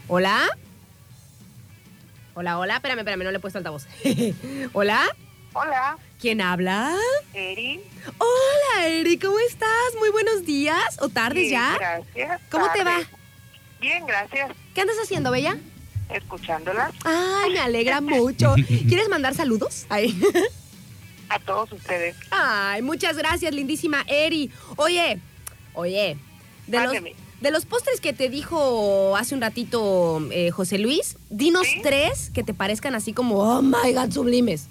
[0.07, 0.47] Hola.
[2.35, 2.75] Hola, hola.
[2.75, 3.87] Espérame, espérame, no le he puesto altavoz.
[4.73, 5.03] hola.
[5.55, 6.95] Hola, ¿Quién habla?
[7.33, 7.79] Eri.
[8.17, 9.69] Hola, Eri, ¿cómo estás?
[9.99, 11.77] Muy buenos días o tardes Bien, ya.
[11.77, 12.41] Gracias.
[12.49, 13.01] ¿Cómo te va?
[13.79, 14.51] Bien, gracias.
[14.73, 15.57] ¿Qué andas haciendo, Bella?
[16.13, 18.55] Escuchándolas Ay, me alegra mucho.
[18.87, 19.85] ¿Quieres mandar saludos?
[19.89, 20.17] Ay.
[21.29, 22.15] a todos ustedes.
[22.31, 24.51] Ay, muchas gracias, lindísima Eri.
[24.75, 25.19] Oye,
[25.73, 26.17] oye,
[26.67, 26.93] de los,
[27.41, 31.79] de los postres que te dijo hace un ratito eh, José Luis, dinos ¿Sí?
[31.81, 34.67] tres que te parezcan así como, oh my god, sublimes.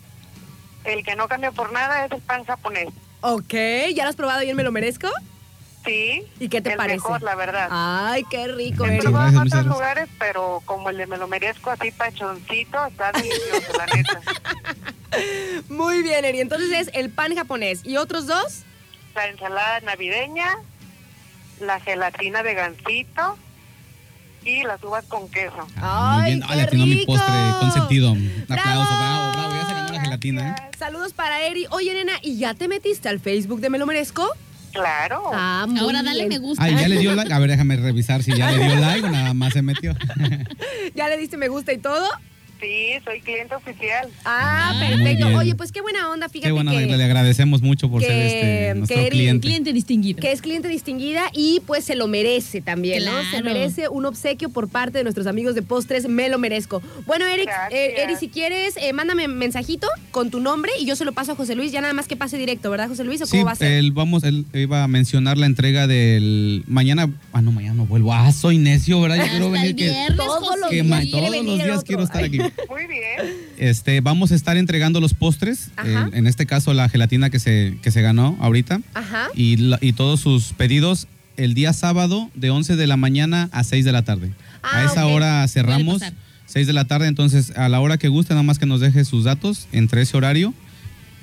[0.84, 2.88] El que no cambia por nada es el pan japonés.
[3.20, 3.54] Ok,
[3.94, 5.08] ¿ya lo has probado y él me lo merezco?
[5.84, 6.22] Sí.
[6.38, 6.96] ¿Y qué te el parece?
[6.96, 7.68] mejor, la verdad.
[7.70, 11.70] Ay, qué rico, He probado en otros lugares, pero como el de me lo merezco
[11.70, 14.20] así pachoncito, está delicioso, la neta.
[15.68, 16.40] Muy bien, Eri.
[16.40, 17.80] Entonces es el pan japonés.
[17.84, 18.62] ¿Y otros dos?
[19.14, 20.48] La ensalada navideña,
[21.60, 23.36] la gelatina de gansito
[24.44, 25.66] y las uvas con queso.
[25.76, 26.42] Ah, muy Ay, bien.
[26.44, 27.12] Ah, qué le atinó mi rico.
[27.12, 28.12] postre consentido.
[28.12, 28.60] Un ¡Bravo!
[28.62, 29.54] aplauso, bravo, bravo.
[29.54, 30.70] Ya se ganó la gelatina, ¿eh?
[30.78, 31.66] Saludos para Eri.
[31.70, 34.28] Oye, nena, ¿y ya te metiste al Facebook de Me lo merezco?
[34.72, 35.22] Claro.
[35.32, 36.28] Ah, Ahora dale bien.
[36.28, 36.64] me gusta.
[36.64, 37.32] Ay, ya le dio like.
[37.32, 39.94] A ver, déjame revisar si ya le dio like o nada más se metió.
[40.94, 42.08] ¿Ya le diste me gusta y todo?
[42.62, 44.08] Sí, soy cliente oficial.
[44.24, 45.26] Ah, Ah, perfecto.
[45.36, 48.16] Oye, pues qué buena onda, fíjate Qué bueno, que, le agradecemos mucho por que- ser
[48.22, 49.46] este, nuestro que Eri- cliente.
[49.48, 50.20] Cliente distinguido.
[50.20, 53.10] que es cliente distinguida y pues se lo merece también, ¿no?
[53.32, 56.80] Se merece un obsequio por parte de nuestros amigos de postres, me lo merezco.
[57.06, 61.04] Bueno, Eric, eh, Eric, si quieres, eh, mándame mensajito con tu nombre y yo se
[61.04, 63.20] lo paso a José Luis, ya nada más que pase directo, ¿verdad, José Luis?
[63.22, 63.72] ¿O cómo Sí, va a ser?
[63.72, 67.10] él, vamos, él iba a mencionar la entrega del mañana.
[67.32, 68.12] Ah, no, mañana no vuelvo.
[68.14, 69.16] Ah, soy necio, ¿verdad?
[69.24, 72.38] Yo quiero venir que, Todos los días todos los quiero estar aquí.
[72.68, 73.36] Muy bien.
[73.58, 77.76] Este, vamos a estar entregando los postres, eh, en este caso la gelatina que se,
[77.82, 79.28] que se ganó ahorita Ajá.
[79.34, 83.64] y, la- y todos sus pedidos el día sábado de 11 de la mañana a
[83.64, 84.32] 6 de la tarde.
[84.62, 86.14] Ah, a esa hora cerramos, pasar.
[86.46, 89.04] 6 de la tarde, entonces a la hora que guste, nada más que nos deje
[89.04, 90.52] sus datos entre ese horario.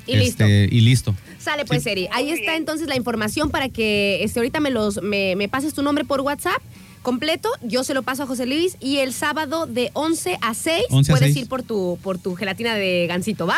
[0.08, 0.44] Y listo.
[0.44, 1.16] este, Y listo.
[1.38, 1.90] Sale pues, Sí.
[1.90, 2.08] Eri.
[2.12, 5.84] Ahí está entonces la información para que este, ahorita me, los, me, me pases tu
[5.84, 6.60] nombre por WhatsApp
[7.02, 7.50] completo.
[7.62, 11.12] Yo se lo paso a José Luis y el sábado de 11 a 6 11
[11.12, 11.43] a puedes 6.
[11.43, 13.58] ir por tu, por tu gelatina de gansito, ¿va?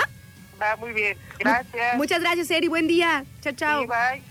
[0.62, 1.18] Va muy bien.
[1.39, 1.98] Gracias.
[1.98, 2.68] Muchas gracias, Eri.
[2.68, 3.26] Buen día.
[3.42, 3.82] Chao, chao.
[3.82, 4.31] Sí, bye.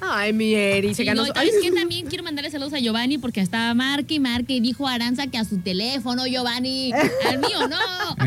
[0.00, 1.72] Ay, mi Eri, se Sí, ganó no, su- y ¿sabes Ay, qué?
[1.76, 5.36] También quiero mandarle saludos a Giovanni porque estaba marque y marque y dijo Aranza que
[5.38, 6.92] a su teléfono, Giovanni.
[7.28, 8.24] Al mío, no.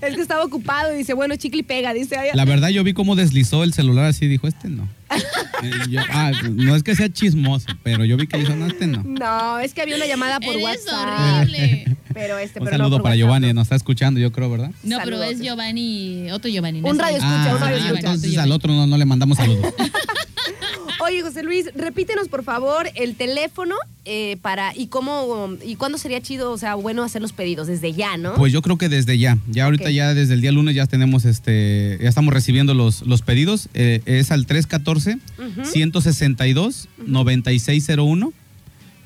[0.00, 1.92] Es que estaba ocupado y dice, bueno, chicle y pega.
[1.92, 4.88] Dice, ay, La verdad, yo vi cómo deslizó el celular así, dijo, este no.
[5.88, 9.02] Yo, ah, no es que sea chismoso, pero yo vi que dijo, no, este no.
[9.04, 11.38] no, es que había una llamada por Eres WhatsApp.
[11.40, 11.96] horrible.
[12.14, 13.54] Pero este, Un pero saludo para WhatsApp, Giovanni, no.
[13.54, 14.70] nos está escuchando, yo creo, ¿verdad?
[14.84, 16.80] No, pero es Giovanni, otro Giovanni.
[16.80, 17.98] no Un radio escucha, un radio Ah, escucha.
[17.98, 19.74] entonces al otro no, no le mandamos saludos.
[21.00, 23.74] Oye, José Luis, repítenos por favor el teléfono
[24.04, 27.92] eh, para y cómo y cuándo sería chido, o sea, bueno hacer los pedidos desde
[27.92, 28.34] ya, ¿no?
[28.34, 31.24] Pues yo creo que desde ya, ya ahorita ya desde el día lunes ya tenemos
[31.24, 35.64] este, ya estamos recibiendo los, los pedidos, eh, es al 314 Ujú.
[35.64, 38.32] 162 9601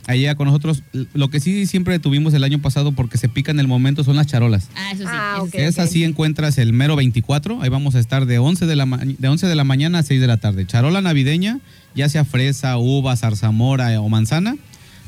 [0.07, 0.83] Allá con nosotros
[1.13, 4.15] lo que sí siempre tuvimos el año pasado porque se pica en el momento son
[4.15, 4.69] las charolas.
[4.75, 5.09] Ah, eso sí.
[5.11, 5.51] Ah, eso ok.
[5.51, 5.57] sí.
[5.57, 9.27] Es así encuentras el mero 24, ahí vamos a estar de 11 de la, de
[9.27, 10.65] 11 de la mañana a 6 de la tarde.
[10.65, 11.59] Charola navideña,
[11.93, 14.55] ya sea fresa, uva, zarzamora o manzana,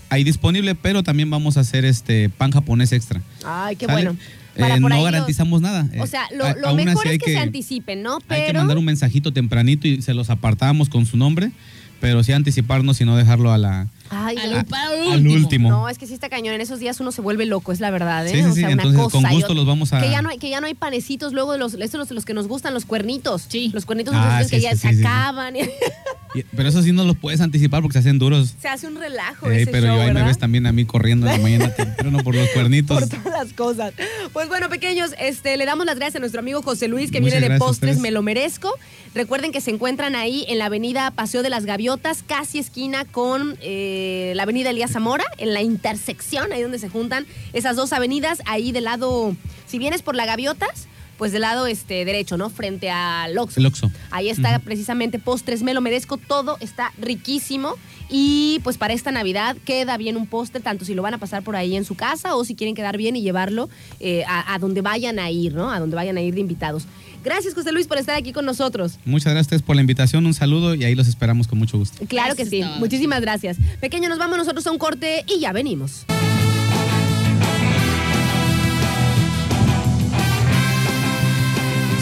[0.10, 3.22] ahí disponible, pero también vamos a hacer este pan japonés extra.
[3.46, 4.04] Ay, qué ¿sale?
[4.06, 4.20] bueno.
[4.58, 5.88] Eh, no los- garantizamos nada.
[5.98, 8.16] O Eh, sea, lo, lo mejor es que, se anticipen, ¿no?
[8.28, 11.52] Hay que Pero mandar un mensajito tempranito y se los apartamos con su nombre,
[12.00, 14.66] pero sí anticiparnos y no dejarlo a la, Ay, Al, no.
[14.66, 15.70] para al último.
[15.70, 16.56] No, es que sí está cañón.
[16.56, 18.32] En esos días uno se vuelve loco, es la verdad, ¿eh?
[18.32, 20.02] Sí, sí, o sí, sea, una entonces cosa con gusto los vamos a...
[20.02, 22.26] Que ya no hay, que ya no hay panecitos luego de los, estos los, los
[22.26, 23.46] que nos gustan, los cuernitos.
[23.48, 23.70] Sí.
[23.74, 25.02] Los cuernitos Ah, esos que sí, ya sí, se sí, sí.
[25.02, 25.54] acaban.
[26.36, 28.54] Y- Pero eso sí no los puedes anticipar porque se hacen duros.
[28.62, 30.86] se hace un relajo Eh, ese pero show, yo ahí me ves también a mí
[30.86, 33.00] corriendo en la mañana temprano por los cuernitos.
[33.00, 33.94] por todas las cosas.
[34.34, 37.40] Pues bueno, pequeños, este, le damos las gracias a nuestro amigo José Luis, que Muchas
[37.40, 38.00] viene de Postres.
[38.00, 38.72] Me Lo Merezco.
[39.16, 43.58] Recuerden que se encuentran ahí en la avenida Paseo de las Gaviotas, casi esquina con
[43.62, 48.42] eh, la avenida Elías Zamora, en la intersección, ahí donde se juntan esas dos avenidas,
[48.46, 50.88] ahí del lado, si vienes por la Gaviotas,
[51.20, 52.50] pues del lado este derecho, ¿no?
[52.50, 53.60] Frente al Oxxo.
[53.60, 53.92] El Oxxo.
[54.10, 57.76] Ahí está precisamente Postres Me Lo Merezco, todo está riquísimo.
[58.10, 61.44] Y pues para esta Navidad queda bien un postre, tanto si lo van a pasar
[61.44, 64.58] por ahí en su casa o si quieren quedar bien y llevarlo eh, a, a
[64.58, 65.70] donde vayan a ir, ¿no?
[65.70, 66.86] A donde vayan a ir de invitados.
[67.24, 68.98] Gracias, José Luis, por estar aquí con nosotros.
[69.04, 71.78] Muchas gracias a ustedes por la invitación, un saludo y ahí los esperamos con mucho
[71.78, 72.04] gusto.
[72.08, 72.64] Claro que sí.
[72.80, 73.58] Muchísimas gracias.
[73.82, 76.06] Pequeño, nos vamos nosotros a un corte y ya venimos.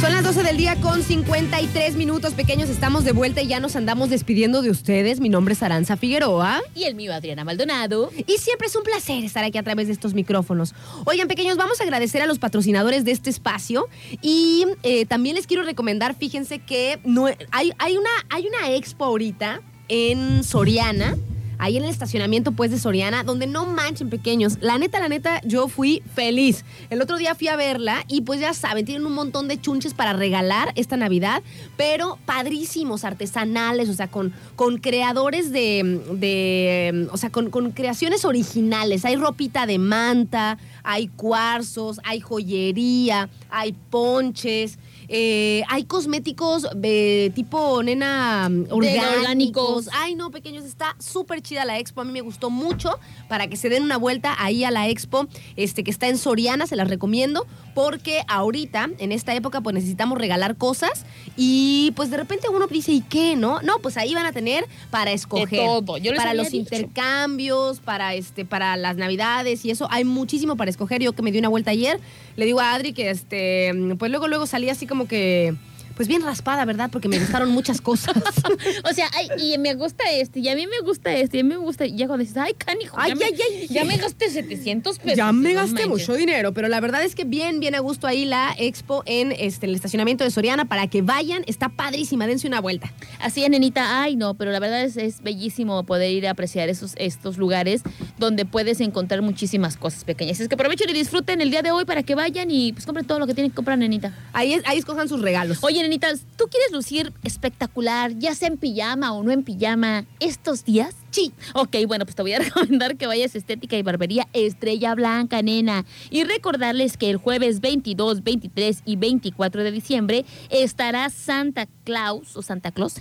[0.08, 2.70] Son las 12 del día con 53 minutos pequeños.
[2.70, 5.20] Estamos de vuelta y ya nos andamos despidiendo de ustedes.
[5.20, 6.62] Mi nombre es Aranza Figueroa.
[6.74, 8.10] Y el mío, Adriana Maldonado.
[8.26, 10.74] Y siempre es un placer estar aquí a través de estos micrófonos.
[11.04, 13.90] Oigan, pequeños, vamos a agradecer a los patrocinadores de este espacio.
[14.22, 19.04] Y eh, también les quiero recomendar, fíjense que no, hay, hay, una, hay una expo
[19.04, 21.18] ahorita en Soriana
[21.60, 24.58] ahí en el estacionamiento pues de Soriana, donde no manchen pequeños.
[24.62, 26.66] La neta, la neta, yo fui feliz.
[26.90, 29.94] El otro día fui a verla y pues ya saben, tienen un montón de chunches
[29.94, 31.44] para regalar esta Navidad,
[31.76, 38.26] pero padrísimos, artesanales, o sea, con, con creadores de, de o sea, con, con creaciones
[38.26, 39.06] originales.
[39.06, 44.78] Hay ropita de manta, hay cuarzos, hay joyería, hay ponches.
[45.10, 49.90] Eh, hay cosméticos de tipo nena orgánicos.
[49.94, 52.02] Ay, no, pequeños, está súper chida la expo.
[52.02, 53.00] A mí me gustó mucho
[53.30, 56.68] para que se den una vuelta ahí a la expo este, que está en Soriana,
[56.68, 61.06] se las recomiendo, porque ahorita, en esta época, pues necesitamos regalar cosas
[61.36, 63.36] y pues de repente uno dice, ¿y qué?
[63.36, 63.62] ¿No?
[63.62, 65.60] No, pues ahí van a tener para escoger.
[65.60, 65.98] todo.
[66.16, 69.88] para los intercambios, para este, para las navidades y eso.
[69.92, 71.02] Hay muchísimo para escoger.
[71.02, 72.00] Yo que me di una vuelta ayer,
[72.38, 75.56] le digo a Adri que este, pues luego, luego salí así como que
[75.98, 76.90] pues bien raspada, ¿verdad?
[76.92, 78.16] Porque me gustaron muchas cosas.
[78.90, 81.44] o sea, ay, y me gusta este, y a mí me gusta este, y a
[81.44, 83.98] mí me gusta, y ya cuando dices, ay, canijo, ay, ya, me, ay, ya me
[83.98, 85.18] gasté 700 pesos.
[85.18, 88.26] Ya me gasté mucho dinero, pero la verdad es que bien, bien a gusto ahí
[88.26, 92.62] la expo en este, el estacionamiento de Soriana para que vayan, está padrísima, dense una
[92.62, 92.94] vuelta.
[93.20, 96.70] Así es, nenita, ay, no, pero la verdad es, es bellísimo poder ir a apreciar
[96.70, 97.82] esos, estos lugares
[98.20, 100.40] donde puedes encontrar muchísimas cosas pequeñas.
[100.40, 103.08] Es que aprovechen y disfruten el día de hoy para que vayan y pues compren
[103.08, 104.14] todo lo que tienen que comprar, nenita.
[104.34, 105.58] Ahí, ahí escojan sus regalos.
[105.62, 110.66] Oye, nenitas, ¿tú quieres lucir espectacular, ya sea en pijama o no en pijama, estos
[110.66, 110.96] días?
[111.12, 111.32] Sí.
[111.54, 115.42] Ok, bueno, pues te voy a recomendar que vayas a Estética y Barbería Estrella Blanca,
[115.42, 115.86] nena.
[116.10, 122.42] Y recordarles que el jueves 22, 23 y 24 de diciembre estará Santa Claus o
[122.42, 122.96] Santa Claus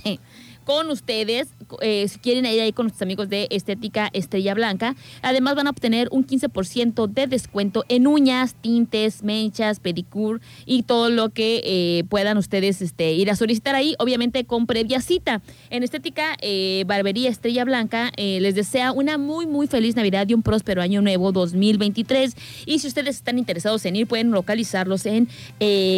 [0.67, 1.47] con ustedes,
[1.81, 4.97] eh, si quieren ir ahí con nuestros amigos de Estética Estrella Blanca.
[5.23, 11.09] Además van a obtener un 15% de descuento en uñas, tintes, mechas, pedicure y todo
[11.09, 15.41] lo que eh, puedan ustedes este, ir a solicitar ahí, obviamente con previa cita.
[15.71, 20.43] En Estética eh, Barbería Estrella Blanca les desea una muy, muy feliz Navidad y un
[20.43, 22.35] próspero año nuevo 2023.
[22.67, 25.29] Y si ustedes están interesados en ir, pueden localizarlos en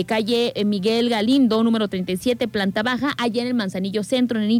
[0.06, 4.57] calle Miguel Galindo, número 37, planta baja, allá en el Manzanillo Centro, en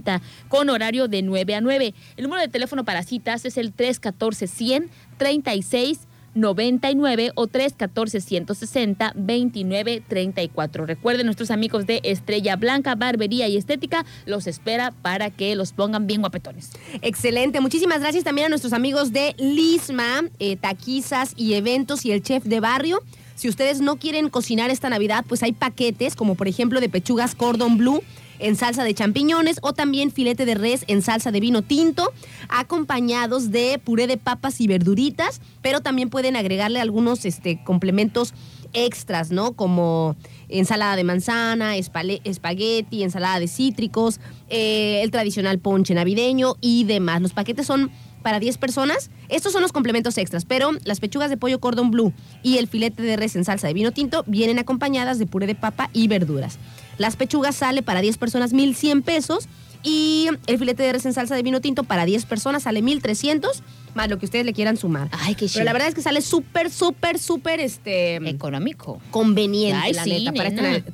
[0.49, 1.95] con horario de 9 a 9.
[2.17, 10.87] El número de teléfono para citas es el 314-100-36 99 o 314 160 29 34.
[10.87, 16.07] Recuerden, nuestros amigos de Estrella Blanca, Barbería y Estética los espera para que los pongan
[16.07, 16.71] bien guapetones.
[17.03, 17.61] Excelente.
[17.61, 22.45] Muchísimas gracias también a nuestros amigos de Lisma, eh, Taquizas y Eventos y el Chef
[22.45, 23.03] de Barrio.
[23.35, 27.35] Si ustedes no quieren cocinar esta Navidad, pues hay paquetes como por ejemplo de pechugas
[27.35, 28.03] Cordon Blue
[28.39, 32.13] en salsa de champiñones o también filete de res en salsa de vino tinto,
[32.49, 38.35] acompañados de puré de papas y verduritas, pero también pueden agregarle algunos este, complementos
[38.73, 39.53] extras, ¿no?
[39.53, 40.17] Como
[40.49, 47.21] ensalada de manzana, espagueti, ensalada de cítricos, eh, el tradicional ponche navideño y demás.
[47.21, 47.91] Los paquetes son
[48.23, 49.11] para 10 personas.
[49.29, 52.13] Estos son los complementos extras, pero las pechugas de pollo cordon blue
[52.43, 55.55] y el filete de res en salsa de vino tinto vienen acompañadas de puré de
[55.55, 56.59] papa y verduras.
[56.99, 59.49] Las pechugas sale para 10 personas 1.100 pesos.
[59.83, 63.63] Y el filete de res en salsa de vino tinto para 10 personas sale 1.300
[63.95, 65.09] más lo que ustedes le quieran sumar.
[65.13, 69.01] Ay, qué Pero la verdad es que sale súper, súper, súper este económico.
[69.11, 70.33] Conveniente, la neta,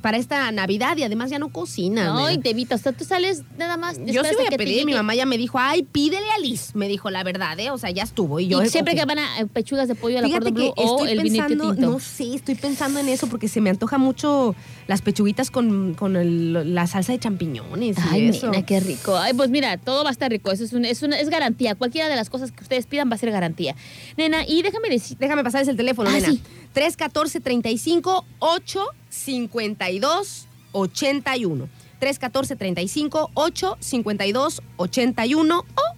[0.01, 2.05] para esta, Navidad y además ya no cocina.
[2.05, 2.81] No, y te evitas.
[2.81, 3.97] O sea, tú sales nada más.
[4.05, 4.85] Yo sí voy a pedir.
[4.85, 6.71] Mi mamá ya me dijo, ay, pídele a Liz.
[6.75, 7.71] Me dijo la verdad, ¿eh?
[7.71, 8.39] O sea, ya estuvo.
[8.39, 8.63] Y yo.
[8.65, 11.73] siempre que van a eh, pechugas de pollo a la Fíjate blue o el pensando,
[11.73, 11.91] tinto.
[11.91, 14.55] No sé, estoy pensando en eso porque se me antoja mucho
[14.87, 17.97] las pechuguitas con, con el, la salsa de champiñones.
[18.11, 18.51] Ay, eso.
[18.65, 19.17] qué rico.
[19.17, 20.51] Ay, pues mira, todo va a estar rico.
[20.51, 21.75] Eso es, es, una, es garantía.
[21.75, 23.75] Cualquiera de las cosas que ustedes pidan va a ser garantía.
[24.17, 26.33] Nena, y déjame decir, déjame pasarles el teléfono, ah, nena.
[26.73, 31.69] 314 35 8 52 81.
[31.99, 35.95] 314 35 8 52 81 o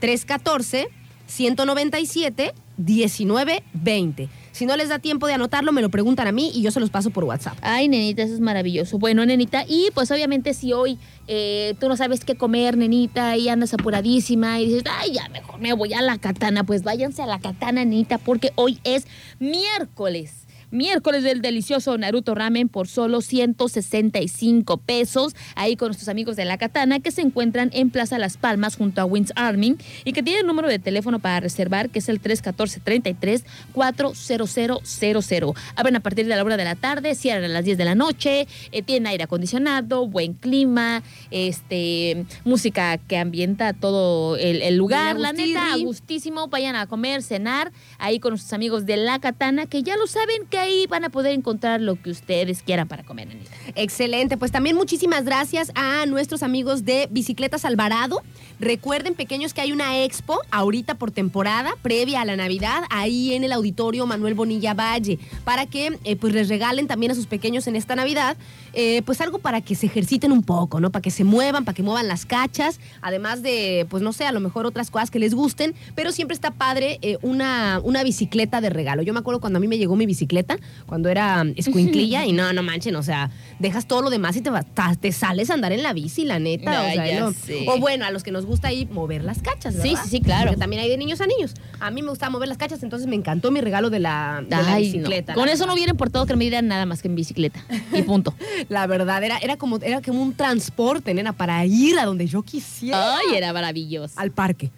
[0.00, 0.88] 314
[1.26, 4.28] 197 1920.
[4.58, 6.80] Si no les da tiempo de anotarlo, me lo preguntan a mí y yo se
[6.80, 7.56] los paso por WhatsApp.
[7.62, 8.98] Ay, nenita, eso es maravilloso.
[8.98, 10.98] Bueno, nenita, y pues obviamente si hoy
[11.28, 15.60] eh, tú no sabes qué comer, nenita, y andas apuradísima y dices, ay, ya mejor
[15.60, 19.06] me voy a la katana, pues váyanse a la katana, nenita, porque hoy es
[19.38, 25.34] miércoles miércoles del delicioso Naruto Ramen por solo 165 pesos.
[25.54, 29.00] Ahí con nuestros amigos de La Katana que se encuentran en Plaza Las Palmas junto
[29.00, 32.80] a Wins Army y que tienen número de teléfono para reservar que es el 314
[32.80, 35.52] 33 40000.
[35.76, 37.94] Abren a partir de la hora de la tarde, cierran a las 10 de la
[37.94, 45.18] noche, eh, tienen aire acondicionado, buen clima, este música que ambienta todo el, el lugar.
[45.18, 46.48] La neta, gustísimo.
[46.48, 50.46] Vayan a comer, cenar ahí con nuestros amigos de La Katana que ya lo saben
[50.50, 53.50] que ahí van a poder encontrar lo que ustedes quieran para comer, Anita.
[53.74, 58.22] Excelente, pues también muchísimas gracias a nuestros amigos de Bicicletas Alvarado.
[58.60, 63.44] Recuerden, pequeños, que hay una expo ahorita por temporada, previa a la Navidad, ahí en
[63.44, 67.66] el auditorio Manuel Bonilla Valle, para que eh, pues les regalen también a sus pequeños
[67.66, 68.36] en esta Navidad,
[68.80, 70.92] eh, pues algo para que se ejerciten un poco, ¿no?
[70.92, 74.30] Para que se muevan, para que muevan las cachas, además de, pues no sé, a
[74.30, 78.60] lo mejor otras cosas que les gusten, pero siempre está padre eh, una, una bicicleta
[78.60, 79.02] de regalo.
[79.02, 82.52] Yo me acuerdo cuando a mí me llegó mi bicicleta, cuando era escuinclilla, y no,
[82.52, 84.64] no manchen, o sea, dejas todo lo demás y te, vas,
[85.00, 86.82] te sales a andar en la bici, la neta.
[86.82, 87.32] O, sea, no.
[87.72, 90.04] o bueno, a los que nos gusta ahí mover las cachas, Sí, ¿verdad?
[90.04, 90.46] sí, sí, claro.
[90.46, 91.54] Porque también hay de niños a niños.
[91.80, 94.50] A mí me gustaba mover las cachas, entonces me encantó mi regalo de la, de
[94.50, 94.92] la Ay, no.
[94.98, 95.34] bicicleta.
[95.34, 97.64] Con eso no hubiera importado que me dieran nada más que en bicicleta.
[97.92, 98.34] Y punto.
[98.68, 102.42] La verdad, era, era, como, era como un transporte, nena, para ir a donde yo
[102.42, 103.16] quisiera.
[103.16, 104.14] Ay, era maravilloso.
[104.18, 104.70] Al parque.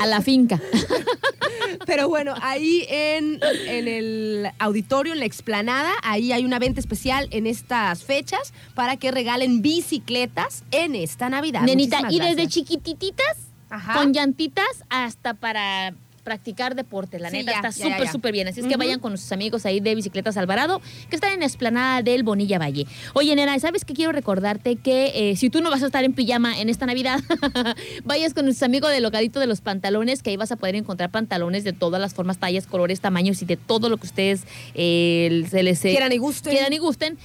[0.00, 0.60] A la finca.
[1.86, 7.28] Pero bueno, ahí en, en el auditorio, en la explanada, ahí hay una venta especial
[7.30, 11.62] en estas fechas para que regalen bicicletas en esta Navidad.
[11.62, 12.52] Nenita, Muchísimas y desde gracias.
[12.52, 13.36] chiquitititas,
[13.68, 13.94] Ajá.
[13.94, 15.94] con llantitas, hasta para
[16.24, 17.18] practicar deporte.
[17.18, 18.48] La Sí, neta ya, está súper, súper bien.
[18.48, 21.46] Así es que vayan con sus amigos ahí de Bicicletas Alvarado, que están en la
[21.46, 22.86] explanada del Bonilla Valle.
[23.12, 23.94] Oye, nena, ¿sabes qué?
[23.94, 27.20] Quiero recordarte que eh, si tú no vas a estar en pijama en esta Navidad,
[28.04, 31.10] vayas con nuestros amigos del localito de los pantalones, que ahí vas a poder encontrar
[31.10, 34.42] pantalones de todas las formas, tallas, colores, tamaños y de todo lo que ustedes
[34.74, 36.52] eh, se les eh, Quieran y gusten.
[36.52, 37.18] quieran y gusten.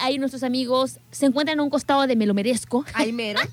[0.00, 2.84] Ahí nuestros amigos se encuentran a un costado de Me lo merezco.
[2.94, 3.40] Ahí mero.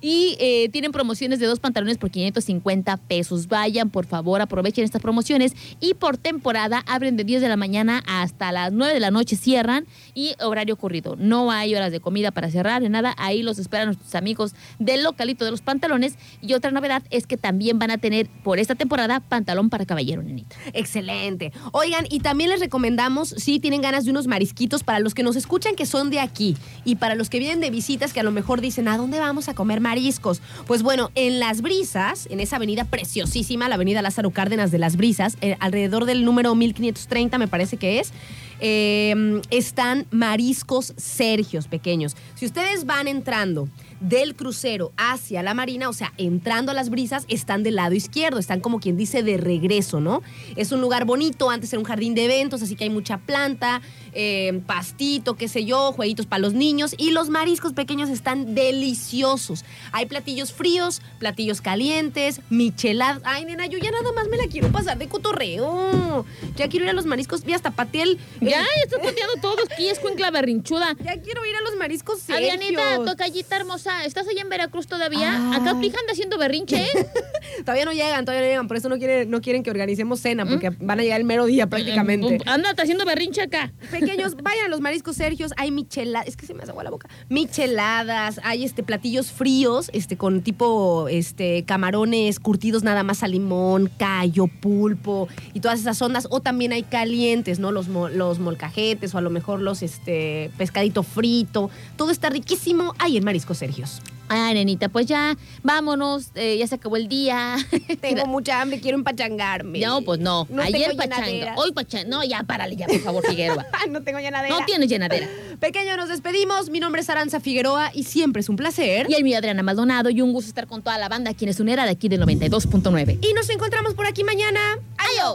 [0.00, 0.36] Y
[0.72, 3.48] tienen promociones de dos pantalones por 550 pesos.
[3.48, 5.54] Vayan, por favor, aprovechen estas promociones.
[5.80, 9.36] Y por temporada abren de 10 de la mañana hasta las 9 de la noche,
[9.36, 11.16] cierran y horario corrido.
[11.16, 13.14] No hay horas de comida para cerrar, ni nada.
[13.18, 16.14] Ahí los esperan nuestros amigos del localito de los pantalones.
[16.40, 20.22] Y otra novedad es que también van a tener por esta temporada pantalón para caballero,
[20.22, 20.56] nenita.
[20.72, 21.52] Excelente.
[21.72, 25.36] Oigan, y también les recomendamos, si tienen ganas de unos marisquitos, para los que nos
[25.36, 28.30] escuchan que son de aquí y para los que vienen de visitas que a lo
[28.30, 30.40] mejor dicen, ¿a dónde vamos a comer mariscos?
[30.66, 34.96] Pues bueno, en Las Brisas, en esa avenida preciosísima, la avenida Lázaro Cárdenas de Las
[34.96, 38.12] Brisas, eh, alrededor del número 1530 me parece que es,
[38.60, 42.16] eh, están mariscos Sergios pequeños.
[42.36, 43.68] Si ustedes van entrando
[44.00, 48.38] del crucero hacia la marina, o sea, entrando a las brisas, están del lado izquierdo,
[48.38, 50.22] están como quien dice de regreso, ¿no?
[50.56, 53.80] Es un lugar bonito, antes era un jardín de eventos, así que hay mucha planta,
[54.12, 59.64] eh, pastito, qué sé yo, jueguitos para los niños y los mariscos pequeños están deliciosos.
[59.92, 63.22] Hay platillos fríos, platillos calientes, micheladas.
[63.24, 66.24] Ay, nena, yo ya nada más me la quiero pasar de cotorreo.
[66.56, 68.18] Ya quiero ir a los mariscos, y hasta pateé el...
[68.40, 69.66] el- Ya, estás pateando todos.
[69.78, 70.96] Es cuencla berrinchuda.
[71.04, 73.06] ya quiero ir a los mariscos Adrianita, Sergios.
[73.06, 75.36] tocallita hermosa, ¿estás allá en Veracruz todavía?
[75.36, 75.56] Ah.
[75.56, 76.88] Acá anda haciendo berrinche, ¿eh?
[77.64, 80.46] Todavía no llegan, todavía no llegan, por eso no quieren, no quieren que organicemos cena,
[80.46, 82.38] porque van a llegar el mero día prácticamente.
[82.46, 83.72] Anda haciendo berrinche acá.
[84.04, 86.90] Pequeños, vayan a los mariscos Sergios, hay micheladas, es que se me hace agua la
[86.90, 87.08] boca.
[87.28, 93.90] Micheladas, hay este platillos fríos, este con tipo este camarones curtidos nada más a limón,
[93.98, 97.72] callo, pulpo y todas esas ondas, o también hay calientes, ¿no?
[97.72, 103.16] Los los molcajetes o a lo mejor los este pescadito frito, todo está riquísimo ahí
[103.16, 104.02] en mariscos Sergios.
[104.32, 107.56] Ay, nenita, pues ya, vámonos, eh, ya se acabó el día.
[108.00, 109.78] Tengo mucha hambre, quiero empachangarme.
[109.80, 110.46] No, pues no.
[110.48, 111.54] No Ayer pachanga, llenadera.
[111.56, 112.08] hoy pachanga.
[112.08, 113.66] No, ya, párale ya, por favor, Figueroa.
[113.90, 114.58] no tengo llenadera.
[114.58, 115.28] No tienes llenadera.
[115.60, 116.70] Pequeño, nos despedimos.
[116.70, 119.06] Mi nombre es Aranza Figueroa y siempre es un placer.
[119.08, 121.60] Y el mío, Adriana Maldonado, y un gusto estar con toda la banda, quien es
[121.60, 123.18] unera de aquí del 92.9.
[123.22, 124.60] Y nos encontramos por aquí mañana.
[124.96, 125.30] ¡Adiós!